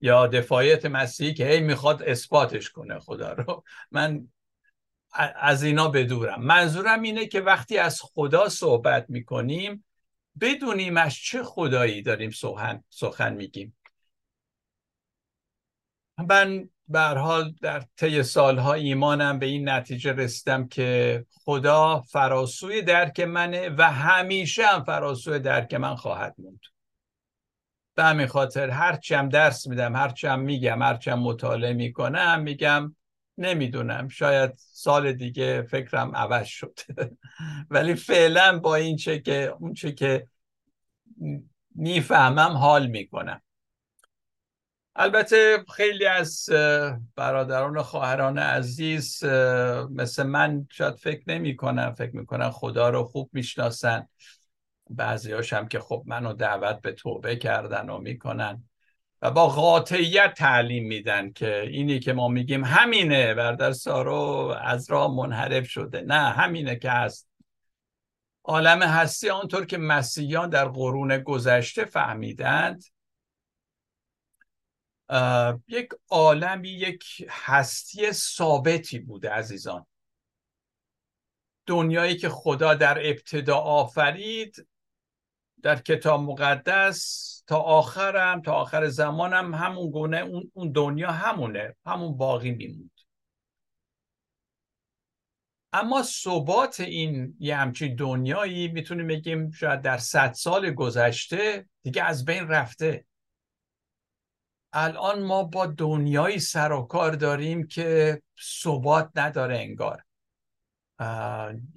یا 0.00 0.26
دفاعیت 0.26 0.86
مسیحی 0.86 1.34
که 1.34 1.46
هی 1.46 1.60
می‌خواد 1.60 2.02
اثباتش 2.02 2.70
کنه 2.70 2.98
خدا 2.98 3.32
رو. 3.32 3.64
من 3.90 4.28
از 5.36 5.62
اینا 5.62 5.88
بدورم. 5.88 6.42
منظورم 6.42 7.02
اینه 7.02 7.26
که 7.26 7.40
وقتی 7.40 7.78
از 7.78 8.00
خدا 8.02 8.48
صحبت 8.48 9.06
می‌کنیم 9.08 9.84
بدونیم 10.40 10.96
از 10.96 11.14
چه 11.14 11.42
خدایی 11.42 12.02
داریم 12.02 12.30
سخن, 12.30 12.84
سخن 12.90 13.34
میگیم. 13.34 13.76
من 16.28 16.70
به 16.88 17.00
حال 17.00 17.54
در 17.62 17.82
طی 17.96 18.22
سالها 18.22 18.74
ایمانم 18.74 19.38
به 19.38 19.46
این 19.46 19.68
نتیجه 19.68 20.12
رسیدم 20.12 20.68
که 20.68 21.24
خدا 21.30 22.00
فراسوی 22.00 22.82
درک 22.82 23.20
منه 23.20 23.68
و 23.68 23.92
همیشه 23.92 24.66
هم 24.66 24.84
فراسوی 24.84 25.38
درک 25.38 25.74
من 25.74 25.94
خواهد 25.94 26.34
موند. 26.38 26.60
به 27.94 28.04
همین 28.04 28.26
خاطر 28.26 28.70
هرچم 28.70 29.28
درس 29.28 29.66
میدم 29.66 29.96
هرچم 29.96 30.40
میگم 30.40 30.82
هرچم 30.82 31.18
مطالعه 31.18 31.72
می‌کنم 31.72 32.40
میگم 32.40 32.96
نمی‌دونم 33.38 34.08
شاید 34.08 34.50
سال 34.56 35.12
دیگه 35.12 35.62
فکرم 35.62 36.16
عوض 36.16 36.46
شد. 36.46 36.78
ولی 37.70 37.94
فعلا 37.94 38.58
با 38.58 38.74
این 38.74 38.96
چه 38.96 39.18
که 39.18 39.54
اون 39.60 39.74
چه 39.74 39.92
که 39.92 40.26
می‌فهمم 41.74 42.56
حال 42.56 42.86
می‌کنم. 42.86 43.42
البته 44.98 45.64
خیلی 45.74 46.06
از 46.06 46.48
برادران 47.16 47.76
و 47.76 47.82
خواهران 47.82 48.38
عزیز 48.38 49.24
مثل 49.90 50.22
من 50.22 50.66
شاید 50.70 50.94
فکر 50.94 51.22
نمی 51.26 51.56
کنن 51.56 51.90
فکر 51.90 52.16
می‌کنن 52.16 52.50
خدا 52.50 52.90
رو 52.90 53.04
خوب 53.04 53.30
می‌شناسن. 53.32 54.08
بعضی 54.90 55.32
هم 55.52 55.68
که 55.68 55.80
خب 55.80 56.02
منو 56.06 56.32
دعوت 56.32 56.80
به 56.80 56.92
توبه 56.92 57.36
کردن 57.36 57.90
و 57.90 57.98
می‌کنن 57.98 58.64
و 59.22 59.30
با 59.30 59.48
قاطعیت 59.48 60.34
تعلیم 60.34 60.86
میدن 60.86 61.32
که 61.32 61.60
اینی 61.60 61.98
که 61.98 62.12
ما 62.12 62.28
میگیم 62.28 62.64
همینه 62.64 63.34
بردر 63.34 63.72
سارو 63.72 64.54
از 64.62 64.90
راه 64.90 65.14
منحرف 65.14 65.68
شده. 65.68 66.00
نه 66.00 66.30
همینه 66.30 66.76
که 66.76 66.90
هست. 66.90 67.28
عالم 68.44 68.82
هستی 68.82 69.30
آنطور 69.30 69.66
که 69.66 69.78
مسیحیان 69.78 70.50
در 70.50 70.64
قرون 70.64 71.18
گذشته 71.18 71.84
فهمیدند 71.84 72.84
یک 75.68 75.88
عالمی 76.08 76.68
یک 76.68 77.26
هستی 77.28 78.12
ثابتی 78.12 78.98
بوده 78.98 79.30
عزیزان. 79.30 79.86
دنیایی 81.66 82.16
که 82.16 82.28
خدا 82.28 82.74
در 82.74 82.98
ابتدا 82.98 83.56
آفرید 83.56 84.68
در 85.62 85.80
کتاب 85.80 86.20
مقدس 86.20 87.26
تا 87.46 87.60
آخرم 87.60 88.42
تا 88.42 88.52
آخر 88.52 88.88
زمانم 88.88 89.54
همون 89.54 89.90
گونه 89.90 90.18
اون 90.52 90.72
دنیا 90.72 91.10
همونه 91.10 91.76
همون 91.86 92.16
باقی 92.16 92.50
میموند. 92.50 92.90
اما 95.72 96.02
ثبات 96.02 96.80
این 96.80 97.36
یه 97.40 97.56
همچین 97.56 97.94
دنیایی 97.94 98.68
می‌تونیم 98.68 99.06
بگیم 99.06 99.50
شاید 99.50 99.82
در 99.82 99.98
صد 99.98 100.32
سال 100.32 100.70
گذشته 100.70 101.68
دیگه 101.82 102.02
از 102.04 102.24
بین 102.24 102.48
رفته. 102.48 103.04
الان 104.78 105.22
ما 105.22 105.42
با 105.42 105.66
دنیایی 105.66 106.38
سر 106.38 106.72
و 106.72 106.82
کار 106.82 107.12
داریم 107.12 107.66
که 107.66 108.22
ثبات 108.62 109.10
نداره 109.14 109.58
انگار. 109.58 110.02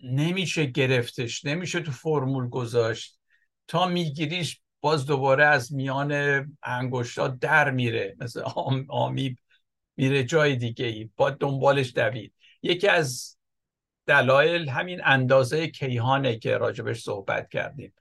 نمیشه 0.04 0.66
گرفتش 0.66 1.46
نمیشه 1.46 1.80
تو 1.80 1.92
فرمول 1.92 2.50
گذاشت. 2.50 3.20
تا 3.68 3.88
میگیریش 3.88 4.62
باز 4.82 5.06
دوباره 5.06 5.46
از 5.46 5.74
میان 5.74 6.12
انگشتا 6.64 7.28
در 7.28 7.72
میره 7.72 8.16
مثل 8.20 8.44
آمی 8.90 9.38
میره 9.98 10.24
جای 10.24 10.56
دیگه 10.56 10.86
ای 10.86 11.10
با 11.16 11.30
دنبالش 11.30 11.94
دوید. 11.96 12.34
یکی 12.62 12.88
از 12.88 13.38
دلایل 14.06 14.70
همین 14.70 15.02
اندازه 15.04 15.68
کیهانه 15.68 16.38
که 16.38 16.58
راجبش 16.58 17.02
صحبت 17.02 17.50
کردیم. 17.50 17.94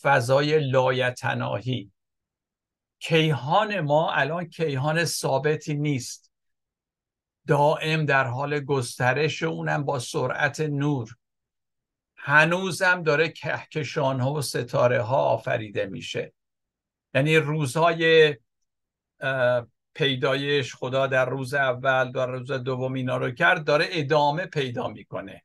فضای 0.00 0.60
لایتناهی. 0.70 1.91
کیهان 3.04 3.80
ما 3.80 4.12
الان 4.12 4.44
کیهان 4.48 5.04
ثابتی 5.04 5.74
نیست. 5.74 6.32
دائم 7.46 8.04
در 8.04 8.24
حال 8.24 8.60
گسترش 8.60 9.42
اونم 9.42 9.84
با 9.84 9.98
سرعت 9.98 10.60
نور. 10.60 11.16
هنوزم 12.16 13.02
داره 13.02 13.28
کهکشان 13.28 14.20
ها 14.20 14.32
و 14.32 14.42
ستاره 14.42 15.02
ها 15.02 15.16
آفریده 15.16 15.86
میشه. 15.86 16.32
یعنی 17.14 17.36
روزهای 17.36 18.36
پیدایش 19.94 20.74
خدا 20.74 21.06
در 21.06 21.24
روز 21.24 21.54
اول 21.54 22.12
در 22.12 22.26
روز 22.26 22.52
دوم 22.52 22.92
اینا 22.92 23.16
رو 23.16 23.30
کرد 23.30 23.64
داره 23.64 23.86
ادامه 23.90 24.46
پیدا 24.46 24.88
می‌کنه. 24.88 25.44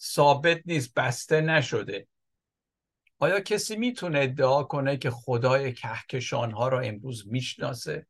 ثابت 0.00 0.60
نیست 0.66 0.94
بسته 0.94 1.40
نشده. 1.40 2.08
آیا 3.18 3.40
کسی 3.40 3.76
می‌تونه 3.76 4.20
ادعا 4.20 4.62
کنه 4.62 4.96
که 4.96 5.10
خدای 5.10 5.72
کهکشان 5.72 6.50
ها 6.50 6.68
را 6.68 6.80
امروز 6.80 7.28
می‌شناسه؟ 7.28 8.06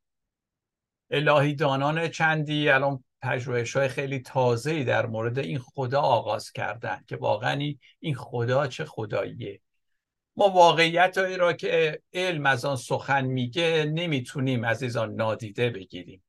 الهی 1.11 1.55
دانان 1.55 2.09
چندی 2.09 2.68
الان 2.68 3.05
پژوهش 3.23 3.77
های 3.77 3.88
خیلی 3.88 4.21
تازه 4.21 4.85
در 4.85 5.07
مورد 5.07 5.38
این 5.38 5.59
خدا 5.59 6.01
آغاز 6.01 6.53
کردن 6.53 7.05
که 7.07 7.16
واقعا 7.16 7.75
این 8.01 8.14
خدا 8.14 8.66
چه 8.66 8.85
خداییه؟ 8.85 9.61
ما 10.37 10.49
واقعیت 10.49 11.18
هایی 11.18 11.37
را 11.37 11.53
که 11.53 12.03
علم 12.12 12.47
از 12.47 12.64
آن 12.64 12.77
سخن 12.77 13.25
میگه 13.25 13.90
نمی‌تونیم 13.94 14.64
عزیزان 14.64 15.14
نادیده 15.14 15.71
بگیریم. 15.71 16.25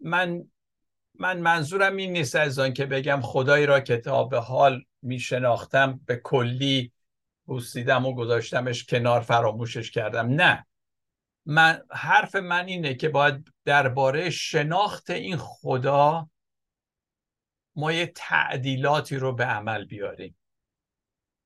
من 0.00 0.50
من 1.20 1.38
منظورم 1.38 1.96
این 1.96 2.12
نیست 2.12 2.36
از 2.36 2.58
آن 2.58 2.72
که 2.72 2.86
بگم 2.86 3.20
خدایی 3.20 3.66
را 3.66 3.80
کتاب 3.80 4.34
حال 4.34 4.84
میشناختم 5.02 6.00
به 6.06 6.16
کلی 6.16 6.92
بوسیدم 7.44 8.06
و 8.06 8.14
گذاشتمش 8.14 8.84
کنار 8.84 9.20
فراموشش 9.20 9.90
کردم. 9.90 10.26
نه. 10.26 10.66
من 11.46 11.82
حرف 11.90 12.34
من 12.34 12.66
اینه 12.66 12.94
که 12.94 13.08
باید 13.08 13.52
درباره 13.64 14.30
شناخت 14.30 15.10
این 15.10 15.36
خدا 15.36 16.30
ما 17.76 17.92
یه 17.92 18.06
تعدیلاتی 18.06 19.16
رو 19.16 19.32
به 19.32 19.44
عمل 19.44 19.84
بیاریم. 19.84 20.36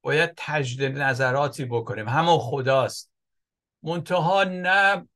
باید 0.03 0.33
تجدید 0.37 0.99
نظراتی 0.99 1.65
بکنیم. 1.65 2.09
همون 2.09 2.39
خداست. 2.39 3.13
منتها 3.83 4.45
نه 4.45 5.09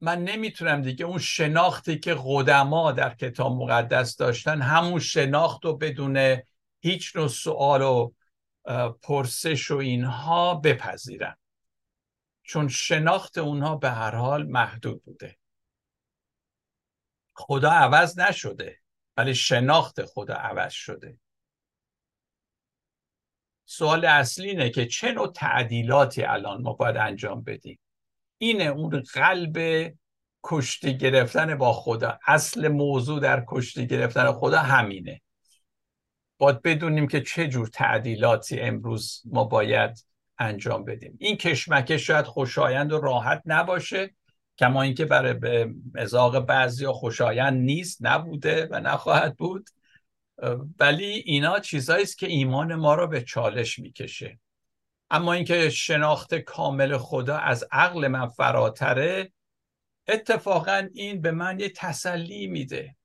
من 0.00 0.24
نمی‌تونم 0.24 0.82
دیگه 0.82 1.04
اون 1.04 1.18
شناختی 1.18 1.98
که 1.98 2.16
قدما 2.24 2.92
در 2.92 3.14
کتاب 3.14 3.52
مقدس 3.52 4.16
داشتن 4.16 4.62
همون 4.62 5.00
شناخت 5.00 5.64
رو 5.64 5.76
بدون 5.76 6.42
هیچ 6.80 7.16
نوع 7.16 7.28
سوال 7.28 7.82
و 7.82 8.12
پرسش 9.02 9.70
و 9.70 9.76
اینها 9.76 10.54
بپذیرم. 10.54 11.38
چون 12.42 12.68
شناخت 12.68 13.38
اونها 13.38 13.76
به 13.76 13.90
هر 13.90 14.14
حال 14.14 14.46
محدود 14.46 15.04
بوده. 15.04 15.36
خدا 17.34 17.70
عوض 17.70 18.18
نشده 18.18 18.78
ولی 19.16 19.34
شناخت 19.34 20.04
خدا 20.04 20.34
عوض 20.34 20.72
شده. 20.72 21.18
سوال 23.64 24.04
اصلی 24.04 24.48
اینه 24.48 24.70
که 24.70 24.86
چه 24.86 25.12
نوع 25.12 25.32
تعدیلاتی 25.32 26.22
الان 26.22 26.62
ما 26.62 26.72
باید 26.72 26.96
انجام 26.96 27.42
بدیم؟ 27.42 27.78
اینه 28.42 28.64
اون 28.64 29.02
قلب 29.14 29.86
کشتی 30.44 30.96
گرفتن 30.96 31.54
با 31.54 31.72
خدا. 31.72 32.18
اصل 32.26 32.68
موضوع 32.68 33.20
در 33.20 33.44
کشتی 33.48 33.86
گرفتن 33.86 34.32
خدا 34.32 34.58
همینه. 34.58 35.20
باید 36.38 36.62
بدونیم 36.62 37.08
که 37.08 37.20
چه 37.20 37.48
جور 37.48 37.66
تعدیلاتی 37.66 38.60
امروز 38.60 39.22
ما 39.24 39.44
باید 39.44 40.06
انجام 40.38 40.84
بدیم. 40.84 41.16
این 41.20 41.36
کشمکش 41.36 42.06
شاید 42.06 42.26
خوشایند 42.26 42.92
و 42.92 43.00
راحت 43.00 43.42
نباشه 43.46 44.14
کما 44.58 44.82
اینکه 44.82 45.04
برای 45.04 45.66
مزاق 45.94 46.38
بعضی 46.38 46.86
خوشایند 46.86 47.62
نیست 47.62 47.98
نبوده 48.00 48.68
و 48.70 48.80
نخواهد 48.80 49.36
بود. 49.36 49.70
ولی 50.78 51.04
اینا 51.04 51.60
چیزایی 51.60 52.02
است 52.02 52.18
که 52.18 52.26
ایمان 52.26 52.74
ما 52.74 52.94
رو 52.94 53.06
به 53.06 53.22
چالش 53.22 53.78
می‌کشه. 53.78 54.38
اما 55.10 55.32
اینکه 55.32 55.70
شناخت 55.70 56.34
کامل 56.34 56.98
خدا 56.98 57.36
از 57.36 57.64
عقل 57.72 58.08
من 58.08 58.28
فراتره 58.28 59.32
اتفاقا 60.08 60.88
این 60.94 61.20
به 61.20 61.30
من 61.30 61.60
یه 61.60 61.68
تسلی 61.68 62.46
میده. 62.46 62.96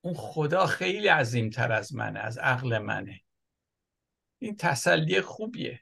اون 0.00 0.14
خدا 0.14 0.66
خیلی 0.66 1.08
عظیمتر 1.08 1.72
از 1.72 1.94
منه 1.94 2.20
از 2.20 2.38
عقل 2.38 2.78
منه. 2.78 3.20
این 4.38 4.56
تسلی 4.56 5.20
خوبیه. 5.20 5.80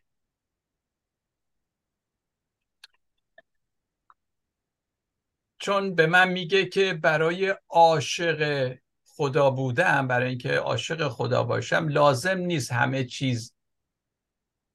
چون 5.58 5.94
به 5.94 6.06
من 6.06 6.28
میگه 6.28 6.66
که 6.66 6.94
برای 6.94 7.54
عاشق 7.68 8.72
خدا 9.04 9.50
بودم 9.50 10.08
برای 10.08 10.28
اینکه 10.28 10.52
عاشق 10.52 11.08
خدا 11.08 11.44
باشم 11.44 11.88
لازم 11.88 12.38
نیست 12.38 12.72
همه 12.72 13.04
چیز 13.04 13.53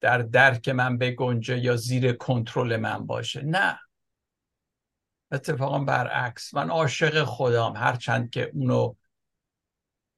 در 0.00 0.18
درک 0.18 0.68
من 0.68 0.98
بگنجه 0.98 1.58
یا 1.58 1.76
زیر 1.76 2.12
کنترل 2.12 2.76
من 2.76 3.06
باشه. 3.06 3.42
نه. 3.42 3.78
اتفاقا 5.32 5.78
برعکس. 5.78 6.54
من 6.54 6.70
عاشق 6.70 7.24
خدام 7.24 7.76
هرچند 7.76 8.30
که 8.30 8.50
اونو 8.54 8.94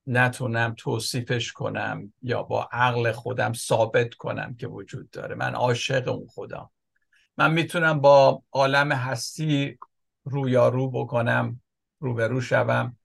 نتونم 0.07 0.75
توصیفش 0.79 1.53
کنم 1.53 2.13
یا 2.23 2.43
با 2.43 2.69
عقل 2.73 3.13
خودم 3.13 3.53
ثابت 3.53 4.15
کنم 4.15 4.55
که 4.55 4.67
وجود 4.67 5.11
داره. 5.11 5.35
من 5.35 5.55
عاشق 5.55 6.09
اون 6.09 6.27
خدا 6.29 6.71
من 7.37 7.53
می‌تونم 7.53 8.01
با 8.01 8.43
عالم 8.53 8.93
هستی 8.93 9.79
رویارو 10.25 10.91
بکنم 10.91 11.61
روبرو 12.01 12.41
شوم. 12.41 12.97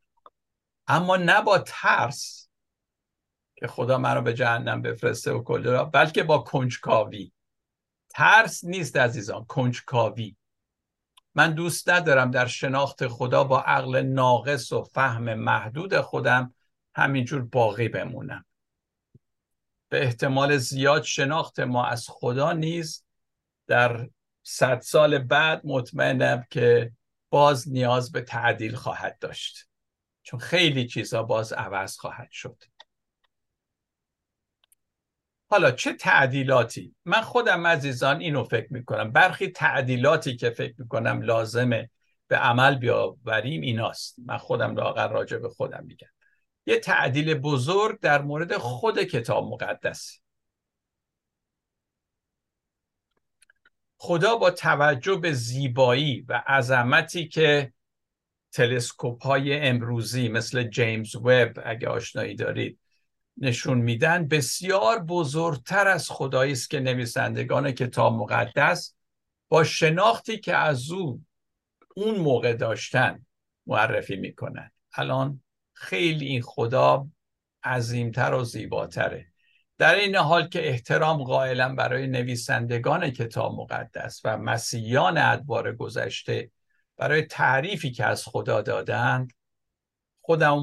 اما 0.88 1.18
نه 1.18 1.42
با 1.42 1.58
ترس. 1.58 2.47
که 3.58 3.68
خدا 3.68 3.98
مرا 3.98 4.22
به 4.22 4.34
جهنم 4.34 4.82
بفرسته 4.82 5.32
و 5.32 5.44
کل 5.44 5.64
را 5.64 5.86
بلکه 5.86 6.24
با 6.24 6.38
کنجکاوی. 6.38 7.32
ترس 8.10 8.64
نیست 8.64 8.98
عزیزان 8.98 9.46
کنجکاوی. 9.46 10.36
من 11.36 11.54
دوست 11.54 11.90
ندارم 11.90 12.32
در 12.32 12.48
شناخت 12.48 13.08
خدا 13.08 13.44
با 13.44 13.62
عقل 13.62 14.02
ناقص 14.02 14.72
و 14.72 14.84
فهم 14.84 15.34
محدود 15.34 16.02
خودم 16.02 16.54
همینجور 16.96 17.42
باقی 17.42 17.90
بمونم. 17.90 18.46
به 19.90 20.04
احتمال 20.04 20.58
زیاد 20.58 21.04
شناخت 21.04 21.60
ما 21.60 21.86
از 21.86 22.06
خدا 22.10 22.52
نیز 22.52 23.06
در 23.68 24.10
صد 24.44 24.80
سال 24.80 25.18
بعد 25.18 25.62
مطمئنم 25.64 26.46
که 26.50 26.92
باز 27.30 27.70
نیاز 27.70 28.12
به 28.12 28.22
تعدیل 28.22 28.76
خواهد 28.76 29.20
داشت. 29.20 29.68
چون 30.24 30.40
خیلی 30.40 30.88
چیزا 30.88 31.24
باز 31.24 31.54
عوض 31.54 31.98
خواهد 31.98 32.32
شد. 32.32 32.64
حالا 35.50 35.72
چه 35.72 35.94
تعدیلاتی؟ 35.94 36.96
من 37.06 37.22
خودم 37.22 37.68
عزیزان 37.68 38.20
اینو 38.20 38.44
فکر 38.44 38.74
می‌کنم. 38.74 39.12
برخی 39.12 39.48
تعدیلاتی 39.48 40.36
که 40.36 40.50
فکر 40.50 40.74
می‌کنم 40.78 41.22
لازمه 41.22 41.90
به 42.28 42.38
عمل 42.38 42.76
بیاوریم 42.76 43.62
ایناست. 43.62 44.16
من 44.26 44.38
خودم 44.38 44.76
لاغر 44.76 45.08
راجع 45.08 45.38
به 45.38 45.50
خودم 45.50 45.84
میگم. 45.86 46.08
یه 46.66 46.80
تعدیل 46.80 47.34
بزرگ 47.34 48.00
در 48.00 48.22
مورد 48.22 48.58
خود 48.58 49.04
کتاب 49.04 49.48
مقدس. 49.48 50.20
خدا 53.98 54.36
با 54.36 54.52
توجه 54.52 55.16
به 55.16 55.34
زیبایی 55.34 56.22
و 56.22 56.44
عظمتی 56.48 57.28
که 57.28 57.74
تلسکوپ 58.52 59.24
های 59.24 59.60
امروزی 59.60 60.30
مثل 60.30 60.64
جیمز 60.64 61.16
وب 61.16 61.54
اگه 61.66 61.88
آشنایی 61.88 62.36
دارید 62.36 62.80
نشون 63.38 63.78
میدن. 63.78 64.28
بسیار 64.28 65.00
بزرگتر 65.00 65.88
از 65.88 66.10
خدایی 66.10 66.52
است 66.52 66.70
که 66.70 66.80
نویسندگان 66.80 67.72
کتاب 67.72 68.14
مقدس 68.14 68.96
با 69.50 69.64
شناختی 69.64 70.38
که 70.38 70.56
از 70.56 70.92
او 70.92 71.22
اون 71.96 72.18
موقع 72.18 72.54
داشتن 72.54 73.26
معرفی 73.68 74.16
می‌کنن. 74.16 74.72
الان 74.94 75.42
خیلی 75.74 76.26
این 76.26 76.42
خدا 76.42 77.08
عظیمتر 77.64 78.34
و 78.34 78.44
زیباتره. 78.44 79.28
در 79.78 79.96
این 79.96 80.16
حال 80.16 80.48
که 80.48 80.70
احترام 80.70 81.24
قائلا 81.24 81.76
برای 81.76 82.08
نویسندگان 82.08 83.10
کتاب 83.10 83.60
مقدس 83.60 84.22
و 84.24 84.38
مسیحیان 84.38 85.18
ادوار 85.18 85.76
گذشته 85.76 86.52
برای 86.98 87.22
تعریفی 87.22 87.92
که 87.92 88.06
از 88.06 88.24
خدا 88.26 88.62
دادند 88.62 89.34
خودم 90.22 90.60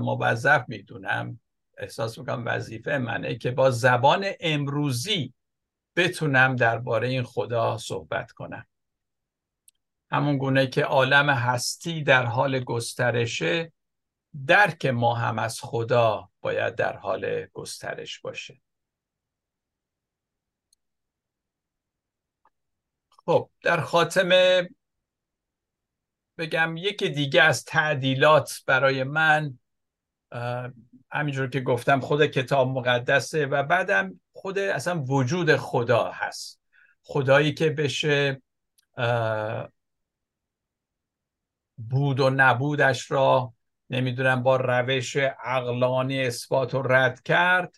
موظف 0.00 0.64
می‌دونم 0.68 1.40
احساس 1.80 2.18
می‌کنم 2.18 2.42
وظیفه 2.46 2.98
منه 2.98 3.34
که 3.34 3.50
با 3.50 3.70
زبان 3.70 4.26
امروزی 4.40 5.34
بتونم 5.96 6.56
درباره 6.56 7.08
این 7.08 7.22
خدا 7.22 7.78
صحبت 7.78 8.32
کنم. 8.32 8.66
همون 10.10 10.38
گونه 10.38 10.66
که 10.66 10.84
عالم 10.84 11.30
هستی 11.30 12.02
در 12.02 12.24
حال 12.24 12.60
گسترشه 12.60 13.72
درک 14.46 14.86
ما 14.86 15.14
هم 15.14 15.38
از 15.38 15.60
خدا 15.60 16.30
باید 16.40 16.74
در 16.74 16.96
حال 16.96 17.46
گسترش 17.46 18.20
باشه. 18.20 18.60
خب 23.10 23.50
در 23.62 23.80
خاتمه 23.80 24.68
بگم 26.38 26.76
یکی 26.76 27.08
دیگه 27.08 27.42
از 27.42 27.64
تعدیلات 27.64 28.62
برای 28.66 29.04
من 29.04 29.58
همینجور 31.12 31.50
که 31.50 31.60
گفتم 31.60 32.00
خود 32.00 32.26
کتاب 32.26 32.68
مقدسه 32.68 33.46
و 33.46 33.62
بعدم 33.62 34.20
خود 34.32 34.58
اصلا 34.58 35.02
وجود 35.02 35.56
خدا 35.56 36.10
هست. 36.10 36.60
خدایی 37.02 37.54
که 37.54 37.70
بشه 37.70 38.42
بود 41.76 42.20
و 42.20 42.30
نبودش 42.30 43.10
را 43.10 43.52
نمی‌دونم 43.90 44.42
با 44.42 44.56
روش 44.56 45.16
عقلانی 45.44 46.26
اثبات 46.26 46.74
و 46.74 46.82
رد 46.82 47.22
کرد 47.22 47.76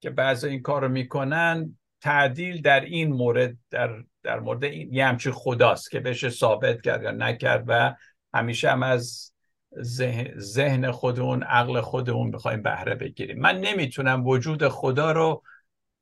که 0.00 0.10
بعضی 0.10 0.48
این 0.48 0.62
کار 0.62 0.82
رو 0.82 0.88
می‌کنن. 0.88 1.76
تعدیل 2.00 2.62
در 2.62 2.80
این 2.80 3.12
مورد 3.12 3.56
در, 3.70 4.04
در 4.22 4.40
مورد 4.40 4.64
این 4.64 4.94
یه 4.94 5.06
همچین 5.06 5.32
خداست 5.32 5.90
که 5.90 6.00
بشه 6.00 6.30
ثابت 6.30 6.82
کرد 6.82 7.02
یا 7.02 7.10
نکرد 7.10 7.64
و 7.66 7.94
همیشه 8.34 8.70
هم 8.70 8.82
از 8.82 9.32
ذهن 10.38 10.90
خودمون 10.90 11.42
عقل 11.42 11.80
خودمون 11.80 12.30
بخوایم 12.30 12.62
بهره 12.62 12.94
بگیریم. 12.94 13.38
من 13.38 13.60
نمی‌تونم 13.60 14.26
وجود 14.26 14.68
خدا 14.68 15.12
رو 15.12 15.42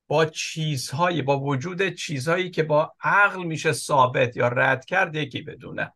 با 0.09 0.27
چیزهایی 0.27 1.23
با 1.23 1.41
وجود 1.41 1.89
چیزهایی 1.89 2.51
که 2.51 2.63
با 2.63 2.95
عقل 3.01 3.45
میشه 3.45 3.73
ثابت 3.73 4.37
یا 4.37 4.49
رد 4.49 4.85
کرد 4.85 5.17
یکی 5.17 5.43
بدونم 5.43 5.93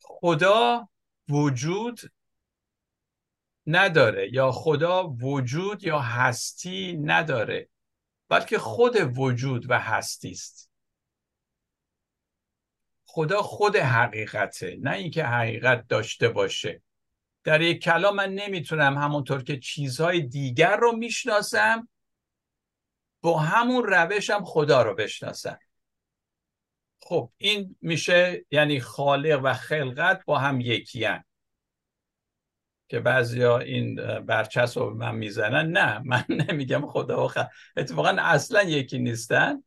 خدا 0.00 0.88
وجود 1.28 2.00
نداره 3.66 4.34
یا 4.34 4.52
خدا 4.52 5.08
وجود 5.08 5.84
یا 5.84 5.98
هستی 5.98 6.96
نداره 6.96 7.68
بلکه 8.28 8.58
خود 8.58 9.18
وجود 9.18 9.70
و 9.70 9.78
هستی 9.78 10.30
است 10.30 10.67
خدا 13.10 13.42
خود 13.42 13.76
حقیقته 13.76 14.78
نه 14.80 14.90
اینکه 14.90 15.24
حقیقت 15.24 15.88
داشته 15.88 16.28
باشه. 16.28 16.82
در 17.44 17.60
یک 17.60 17.82
کلام 17.82 18.16
من 18.16 18.34
نمی‌تونم 18.34 18.98
همونطور 18.98 19.42
که 19.42 19.58
چیزهای 19.58 20.20
دیگر 20.20 20.76
رو 20.76 20.96
می‌شناسم 20.96 21.88
با 23.20 23.38
همون 23.38 23.82
روشم 23.82 24.44
خدا 24.44 24.82
رو 24.82 24.94
بشناسم. 24.94 25.58
خب 27.02 27.32
این 27.36 27.76
میشه 27.80 28.44
یعنی 28.50 28.80
خالق 28.80 29.40
و 29.42 29.54
خلقت 29.54 30.24
با 30.24 30.38
هم 30.38 30.60
یکی 30.60 31.04
هن. 31.04 31.24
که 32.88 33.00
بعضیا 33.00 33.58
این 33.58 33.94
برچس 34.20 34.76
رو 34.76 34.94
من 34.94 35.14
می‌زنن. 35.14 35.70
نه 35.70 35.98
من 35.98 36.24
نمیگم 36.48 36.86
خدا 36.86 37.24
و 37.24 37.28
خلق 37.28 37.50
اتفاقا 37.76 38.16
اصلا 38.18 38.62
یکی 38.62 38.98
نیستن. 38.98 39.64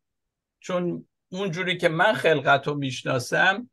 چون 0.60 1.08
اونجوری 1.32 1.78
که 1.78 1.90
من 1.90 2.14
خلقت 2.14 2.68
رو 2.68 2.74
می‌شناسم 2.74 3.70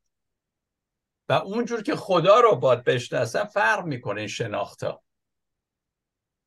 و 1.29 1.33
اونجور 1.33 1.83
که 1.83 1.97
خدا 1.97 2.41
رو 2.41 2.57
باید 2.57 2.85
بشناسم 2.85 3.45
فرق 3.45 3.85
می‌کنه 3.85 4.21
این 4.21 4.29
شناختا. 4.29 5.03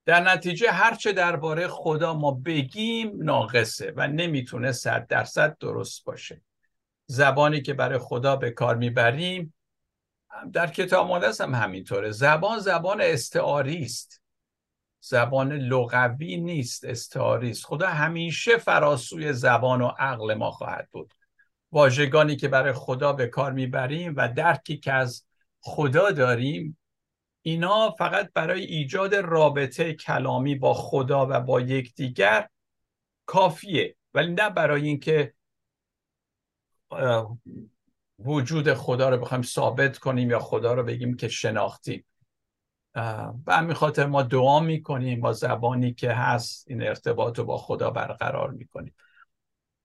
در 0.06 0.20
نتیجه 0.20 0.72
هرچه 0.72 1.14
درباره 1.14 1.68
خدا 1.68 2.14
ما 2.14 2.32
بگیم 2.32 3.24
ناقصه 3.24 3.94
و 3.96 4.08
نمی‌تونه 4.08 4.72
صد 4.72 5.08
درصد 5.08 5.58
درست 5.60 6.06
باشه. 6.06 6.42
زبانی 7.06 7.62
که 7.62 7.74
برای 7.74 8.00
خدا 8.00 8.36
به 8.36 8.52
کار 8.52 8.76
می‌بریم 8.76 9.54
در 10.54 10.68
کتاب 10.68 11.08
مقدس 11.08 11.42
هم 11.42 11.56
همینطوره. 11.56 12.12
زبان 12.12 12.60
زبان 12.60 13.02
استعاری 13.02 13.84
است. 13.84 14.21
زبان 15.02 15.54
لغوی 15.54 16.38
نیست 16.38 16.86
استعاری 16.86 17.50
است 17.50 17.66
خدا 17.66 17.88
همیشه 17.88 18.58
فراسوی 18.58 19.34
زبان 19.34 19.82
و 19.82 19.88
عقل 19.88 20.34
ما 20.34 20.52
خواهد 20.52 20.90
بود. 20.92 21.14
واژگانی 21.72 22.36
که 22.36 22.48
برای 22.48 22.74
خدا 22.74 23.14
به 23.14 23.28
کار 23.28 23.52
می‌بریم 23.52 24.14
و 24.18 24.34
درکی 24.34 24.78
که 24.78 24.94
از 24.94 25.26
خدا 25.60 26.12
داریم 26.12 26.78
اینا 27.42 27.92
فقط 27.92 28.32
برای 28.34 28.64
ایجاد 28.64 29.16
رابطه 29.16 29.94
کلامی 29.94 30.56
با 30.56 30.74
خدا 30.74 31.28
و 31.30 31.40
با 31.40 31.62
یکدیگر 31.62 32.48
کافیه. 33.26 33.96
ولی 34.14 34.34
نه 34.34 34.50
برای 34.50 34.88
اینکه 34.88 35.34
وجود 38.20 38.74
خدا 38.74 39.10
رو 39.10 39.18
بخوایم 39.18 39.44
ثابت 39.44 39.98
کنیم 39.98 40.30
یا 40.30 40.40
خدا 40.40 40.74
رو 40.74 40.84
بگیم 40.84 41.16
که 41.16 41.28
شناختیم. 41.28 42.06
به 42.94 43.56
همین 43.56 43.74
خاطر 43.74 44.06
ما 44.06 44.24
دعا 44.24 44.60
می‌کنیم 44.60 45.22
با 45.22 45.34
زبانی 45.34 45.94
که 45.94 46.12
هست 46.12 46.66
این 46.68 46.84
ارتباط 46.84 47.40
رو 47.40 47.46
با 47.46 47.58
خدا 47.58 47.90
برقرار 47.90 48.52
می‌کنیم. 48.52 48.96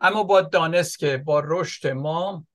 اما 0.00 0.22
با 0.22 0.40
دانست 0.40 0.98
که 0.98 1.16
با 1.16 1.42
رشد 1.44 1.88
ما 1.88 2.46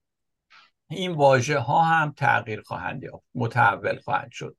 این 0.89 1.11
واژه 1.11 1.59
ها 1.59 1.81
هم 1.81 2.11
تغییر 2.11 2.61
خواهند 2.61 3.03
یافت 3.03 3.25
متحول 3.35 3.99
خواهد 3.99 4.31
شد. 4.31 4.57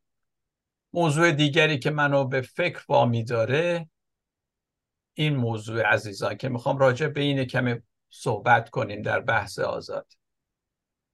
موضوع 0.92 1.32
دیگری 1.32 1.78
که 1.78 1.90
منو 1.90 2.24
به 2.24 2.40
فکر 2.40 2.84
وامی 2.88 3.24
داره 3.24 3.88
این 5.14 5.36
موضوع 5.36 5.82
عزیزان 5.82 6.36
که 6.36 6.48
می‌خوام 6.48 6.78
راجع 6.78 7.06
به 7.06 7.20
این 7.20 7.44
کمی 7.44 7.74
صحبت 8.10 8.70
کنیم 8.70 9.02
در 9.02 9.20
بحث 9.20 9.58
آزاد. 9.58 10.06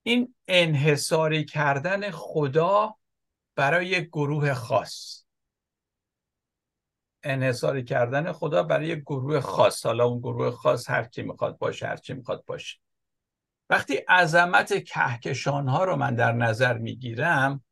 این 0.03 0.35
انحصاری 0.49 1.45
کردن 1.45 2.11
خدا 2.11 2.95
برای 3.59 3.87
یک 3.87 4.09
گروه 4.09 4.55
خاص. 4.55 5.25
انحصاری 7.23 7.85
کردن 7.85 8.33
خدا 8.33 8.63
برای 8.63 8.87
یک 8.87 8.99
گروه 8.99 9.41
خاص. 9.41 9.87
حالا 9.87 10.05
اون 10.05 10.19
گروه 10.19 10.51
خاص 10.51 10.91
هر 10.91 11.05
کی 11.05 11.23
می‌خواد 11.23 11.59
باشه 11.59 11.87
هر 11.87 11.97
چی 11.97 12.15
می‌خواد 12.15 12.45
باشه. 12.45 12.79
وقتی 13.71 13.95
عظمت 13.97 14.85
کهکشان 14.85 15.69
ها 15.69 15.85
رو 15.85 15.97
من 15.97 16.15
در 16.15 16.33
نظر 16.33 16.79
می‌گیرم 16.79 17.65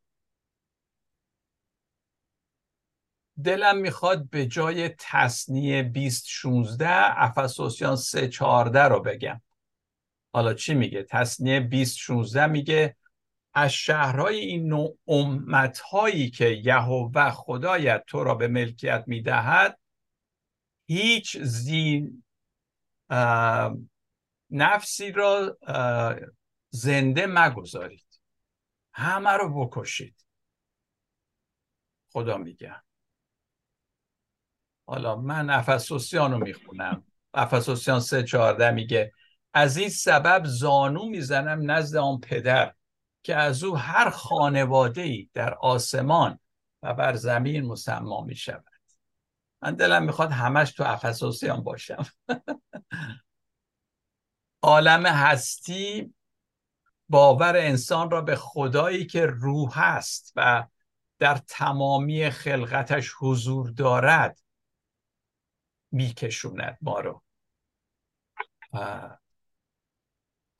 دلم 3.44 3.76
می‌خواد 3.76 4.30
به 4.30 4.46
جای 4.46 4.88
تصنیه 4.98 5.82
20 5.82 6.24
16 6.26 6.88
افسوسیان 7.22 7.96
3 7.96 8.28
14 8.28 8.82
رو 8.82 9.00
بگم. 9.00 9.40
حالا 10.32 10.54
چی 10.54 10.74
میگه؟ 10.74 11.02
تصنیه 11.02 11.60
20 11.60 11.96
16 11.98 12.46
میگه 12.46 12.96
از 13.58 13.72
شهرهای 13.72 14.38
این 14.38 14.68
نوع 14.68 14.98
امتهایی 15.08 16.30
که 16.30 16.48
یهوه 16.48 17.30
خدایت 17.30 18.04
تو 18.06 18.24
را 18.24 18.34
به 18.34 18.48
ملکیت 18.48 19.04
می‌دهد 19.06 19.78
هیچ 20.86 21.36
زین 21.36 22.24
نفسی 24.50 25.12
را 25.12 25.58
زنده 26.70 27.26
مگذارید. 27.26 28.20
همه 28.92 29.30
رو 29.30 29.66
بکشید. 29.66 30.24
خدا 32.12 32.36
میگه. 32.36 32.76
حالا 34.86 35.16
من 35.16 35.50
افسوسیان 35.50 36.32
رو 36.32 36.38
می‌خونم. 36.38 37.04
افسوسیان 37.34 38.00
سه 38.00 38.22
چهارده 38.22 38.70
میگه 38.70 39.12
از 39.54 39.76
این 39.76 39.88
سبب 39.88 40.44
زانو 40.44 41.04
می‌زنم 41.08 41.70
نزد 41.70 41.96
آن 41.96 42.20
پدر. 42.20 42.74
که 43.26 43.36
از 43.36 43.64
او 43.64 43.76
هر 43.76 44.10
خانواده 44.10 45.02
ای 45.02 45.30
در 45.32 45.54
آسمان 45.54 46.38
و 46.82 46.94
بر 46.94 47.14
زمین 47.14 47.66
مسما 47.66 48.20
می 48.20 48.36
شود 48.36 48.64
من 49.62 49.74
دلم 49.74 50.02
می‌خواد 50.02 50.30
همش 50.30 50.72
تو 50.72 50.84
افسوسیان 50.84 51.62
باشم. 51.62 52.06
عالم 54.62 55.06
هستی 55.06 56.14
باور 57.08 57.56
انسان 57.56 58.10
را 58.10 58.20
به 58.20 58.36
خدایی 58.36 59.06
که 59.06 59.26
روح 59.26 59.78
است 59.78 60.32
و 60.36 60.66
در 61.18 61.36
تمامی 61.36 62.30
خلقتش 62.30 63.12
حضور 63.18 63.70
دارد 63.70 64.38
میکشوند 65.92 66.78
ما 66.82 67.00
رو. 67.00 67.22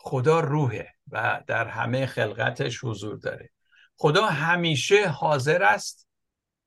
خدا 0.07 0.41
روحه 0.41 0.95
و 1.09 1.43
در 1.47 1.69
همه 1.69 2.07
خلقتش 2.07 2.85
حضور 2.85 3.17
داره. 3.17 3.51
خدا 3.97 4.27
همیشه 4.27 5.09
حاضر 5.09 5.63
است 5.63 6.09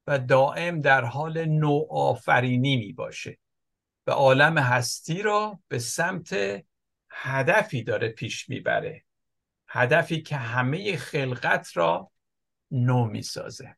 و 0.08 0.20
دائم 0.20 0.82
در 0.82 1.04
حال 1.04 1.46
نوآفرینی 1.46 2.78
می 2.78 2.94
باشه 2.94 3.38
و 4.08 4.12
عالم 4.12 4.58
هستی 4.58 5.22
را 5.22 5.60
به 5.68 5.80
سمت 5.80 6.36
هدفی 7.12 7.84
داره 7.84 8.10
پیش 8.10 8.50
می‌بره 8.50 9.06
هدفی 9.68 10.22
که 10.22 10.36
همه 10.36 10.98
خلقت 10.98 11.78
را 11.78 12.12
نو 12.72 13.06
می‌سازه. 13.06 13.76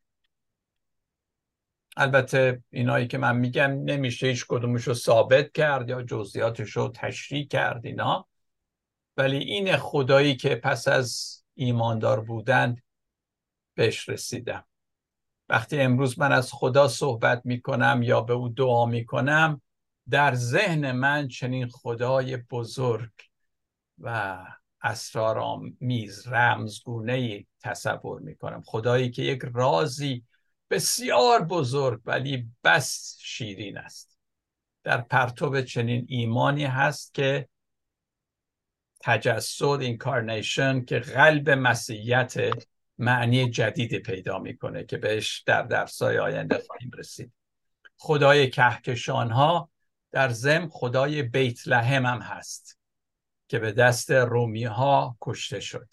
البته 1.98 2.64
اینایی 2.70 3.08
که 3.08 3.18
من 3.18 3.38
میگم 3.38 3.72
نمیشه 3.84 4.28
هیچ 4.28 4.46
کدومش 4.48 4.84
رو 4.84 4.94
ثابت 4.94 5.52
کرد 5.52 5.90
یا 5.90 6.02
جزئیاتش 6.02 6.72
رو 6.72 6.92
تشریح 6.96 7.48
کرد 7.48 7.86
اینا 7.86 8.28
ولی 9.18 9.38
این 9.38 9.78
خدایی 9.78 10.36
که 10.36 10.56
پس 10.56 10.88
از 10.88 11.38
ایماندار 11.54 12.20
بودن 12.20 12.76
بهش 13.76 14.10
رسیدم. 14.10 14.66
وقتی 15.50 15.80
امروز 15.80 16.20
من 16.20 16.32
از 16.32 16.54
خدا 16.54 16.88
صحبت 16.88 17.42
می‌کنم 17.46 18.00
یا 18.04 18.22
به 18.22 18.34
او 18.34 18.50
دعا 18.50 18.86
می‌کنم 18.86 19.62
در 20.10 20.36
ذهن 20.36 20.92
من 20.92 21.28
چنین 21.28 21.68
خدای 21.68 22.38
بزرگ 22.38 23.12
و 24.00 24.38
اسرارآمیز 24.82 26.28
رمزگونه 26.28 27.46
تصور 27.62 28.22
می‌کنم. 28.22 28.64
خدایی 28.66 29.12
که 29.12 29.22
یک 29.22 29.42
رازی 29.54 30.26
بسیار 30.70 31.44
بزرگ 31.44 32.02
ولی 32.06 32.50
بس 32.64 33.18
شیرین 33.20 33.78
است. 33.78 34.20
در 34.84 35.02
پرتوب 35.02 35.62
چنین 35.62 36.06
ایمانی 36.10 36.66
هست 36.66 37.14
که 37.14 37.50
تجسد 39.04 39.82
اینکارنیشن 39.82 40.86
که 40.86 41.00
قلب 41.00 41.50
مسیحیت 41.50 42.34
معنی 42.98 43.50
جدید 43.50 43.96
پیدا 43.96 44.40
می‌کنه 44.40 44.84
که 44.84 44.98
بهش 44.98 45.44
در 45.46 45.62
درسای 45.62 46.18
آینده 46.20 46.64
خواهیم 46.68 46.92
رسید. 46.98 47.34
خدای 47.98 48.50
کهکشان 48.50 49.32
ها 49.32 49.70
در 50.12 50.30
زم 50.30 50.70
خدای 50.72 51.24
بیت 51.24 51.68
لحم 51.68 52.06
هم 52.06 52.22
هست 52.22 52.80
که 53.48 53.60
به 53.60 53.72
دست 53.72 54.12
رومی 54.12 54.64
ها 54.64 55.18
کشته 55.22 55.60
شد. 55.60 55.88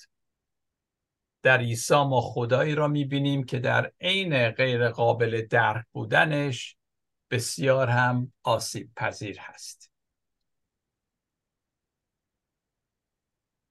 در 1.43 1.59
عیسی 1.59 1.95
ما 1.95 2.21
خدایی 2.21 2.75
را 2.75 2.89
می‌بینیم 2.89 3.45
که 3.45 3.59
در 3.59 3.93
عین 4.01 4.51
غیر 4.51 4.89
قابل 4.89 5.47
درک 5.51 5.85
بودنش 5.93 6.77
بسیار 7.31 7.89
هم 7.89 8.33
آسیب 8.43 8.91
پذیر 8.97 9.39
هست. 9.41 9.88